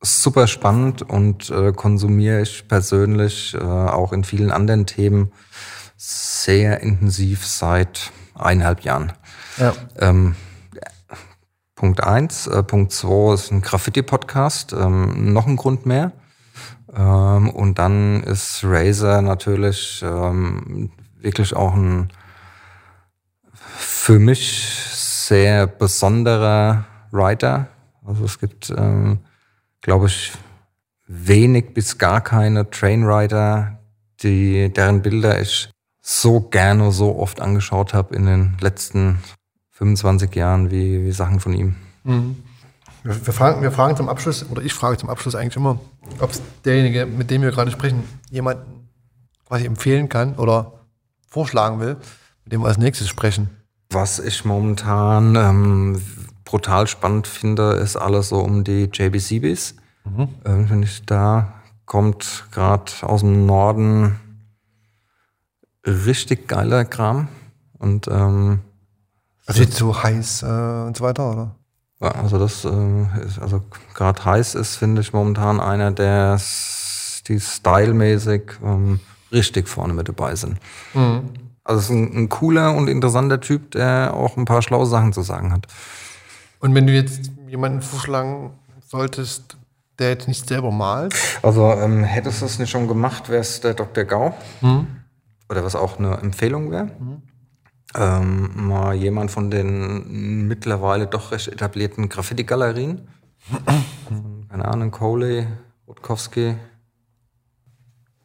[0.01, 5.31] super spannend und äh, konsumiere ich persönlich äh, auch in vielen anderen Themen
[5.95, 9.13] sehr intensiv seit eineinhalb Jahren.
[9.57, 9.73] Ja.
[9.99, 10.35] Ähm,
[11.75, 12.47] Punkt eins.
[12.47, 14.73] Äh, Punkt zwei ist ein Graffiti-Podcast.
[14.73, 16.13] Ähm, noch ein Grund mehr.
[16.93, 22.09] Ähm, und dann ist Razer natürlich ähm, wirklich auch ein
[23.77, 27.67] für mich sehr besonderer Writer.
[28.05, 29.19] Also es gibt ähm,
[29.85, 30.31] glaube ich,
[31.07, 33.79] wenig bis gar keine Trainrider,
[34.23, 35.69] die, deren Bilder ich
[36.01, 39.19] so gerne, so oft angeschaut habe in den letzten
[39.73, 41.75] 25 Jahren wie, wie Sachen von ihm.
[42.03, 42.37] Mhm.
[43.05, 45.79] Wir, fragen, wir fragen zum Abschluss, oder ich frage zum Abschluss eigentlich immer,
[46.19, 46.31] ob
[46.63, 48.89] derjenige, mit dem wir gerade sprechen, jemanden
[49.47, 50.73] quasi empfehlen kann oder
[51.27, 51.97] vorschlagen will,
[52.45, 53.51] mit dem wir als nächstes sprechen.
[53.91, 56.01] Was ich momentan ähm,
[56.45, 59.75] brutal spannend finde, ist alles so um die JBCBs.
[60.05, 60.27] Mhm.
[60.43, 61.53] Ähm, Finde ich, da
[61.85, 64.19] kommt gerade aus dem Norden
[65.85, 67.27] richtig geiler Kram.
[67.77, 68.61] Und ähm,
[69.45, 70.45] also so heiß äh,
[70.87, 71.55] und so weiter, oder?
[72.13, 76.39] Also das äh, ist, also gerade heiß ist, finde ich, momentan einer, der
[77.27, 78.99] die stylmäßig ähm,
[79.31, 80.59] richtig vorne mit dabei sind.
[80.93, 81.29] Mhm.
[81.63, 85.13] Also es ist ein, ein cooler und interessanter Typ, der auch ein paar schlaue Sachen
[85.13, 85.67] zu sagen hat.
[86.59, 88.51] Und wenn du jetzt jemanden vorschlagen
[88.87, 89.57] solltest,
[89.97, 93.61] der jetzt nicht selber malt, Also ähm, hättest du es nicht schon gemacht, wäre es
[93.61, 94.03] der Dr.
[94.03, 94.35] Gau.
[95.49, 96.91] Oder was auch eine Empfehlung wäre.
[97.97, 103.07] Ähm, mal jemand von den mittlerweile doch recht etablierten Graffiti-Galerien.
[104.49, 105.47] Keine Ahnung, Coley,
[105.87, 106.55] Rutkowski.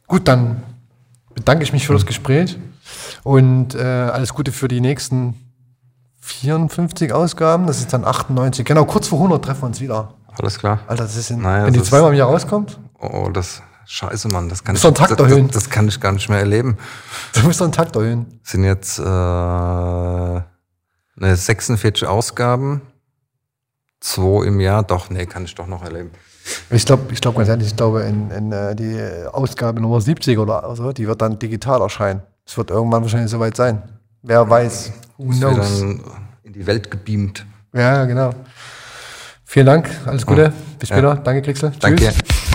[0.07, 0.63] Gut, dann
[1.33, 2.57] bedanke ich mich für das Gespräch
[3.23, 5.35] und äh, alles Gute für die nächsten
[6.19, 7.65] 54 Ausgaben.
[7.65, 8.65] Das ist dann 98.
[8.65, 10.13] Genau, kurz vor 100 treffen wir uns wieder.
[10.37, 10.79] Alles klar.
[10.87, 14.49] Alter, das ist in, Naja, wenn die zweimal im Jahr rauskommt, Oh, das scheiße, Mann.
[14.49, 16.77] Das kann, Takt das, das, das kann ich gar nicht mehr erleben.
[17.33, 18.39] du musst doch einen Takt erhöhen.
[18.43, 20.41] sind jetzt äh, ne,
[21.15, 22.81] 46 Ausgaben.
[23.99, 24.83] Zwei im Jahr.
[24.83, 26.11] Doch, nee, kann ich doch noch erleben.
[26.69, 28.99] Ich glaube, ich glaube ganz ehrlich, ich glaube, in, in äh, die
[29.31, 32.23] Ausgabe Nummer 70 oder so, die wird dann digital erscheinen.
[32.45, 33.81] Es wird irgendwann wahrscheinlich soweit sein.
[34.23, 34.91] Wer weiß.
[35.17, 35.79] Who knows?
[35.79, 36.01] dann
[36.43, 37.45] in die Welt gebeamt.
[37.73, 38.31] Ja, genau.
[39.45, 40.51] Vielen Dank, alles Gute.
[40.79, 40.95] Bis Ja.
[40.95, 41.15] später.
[41.15, 41.71] Danke, Kriegsel.
[41.79, 42.03] Danke.
[42.05, 42.50] Tschüss.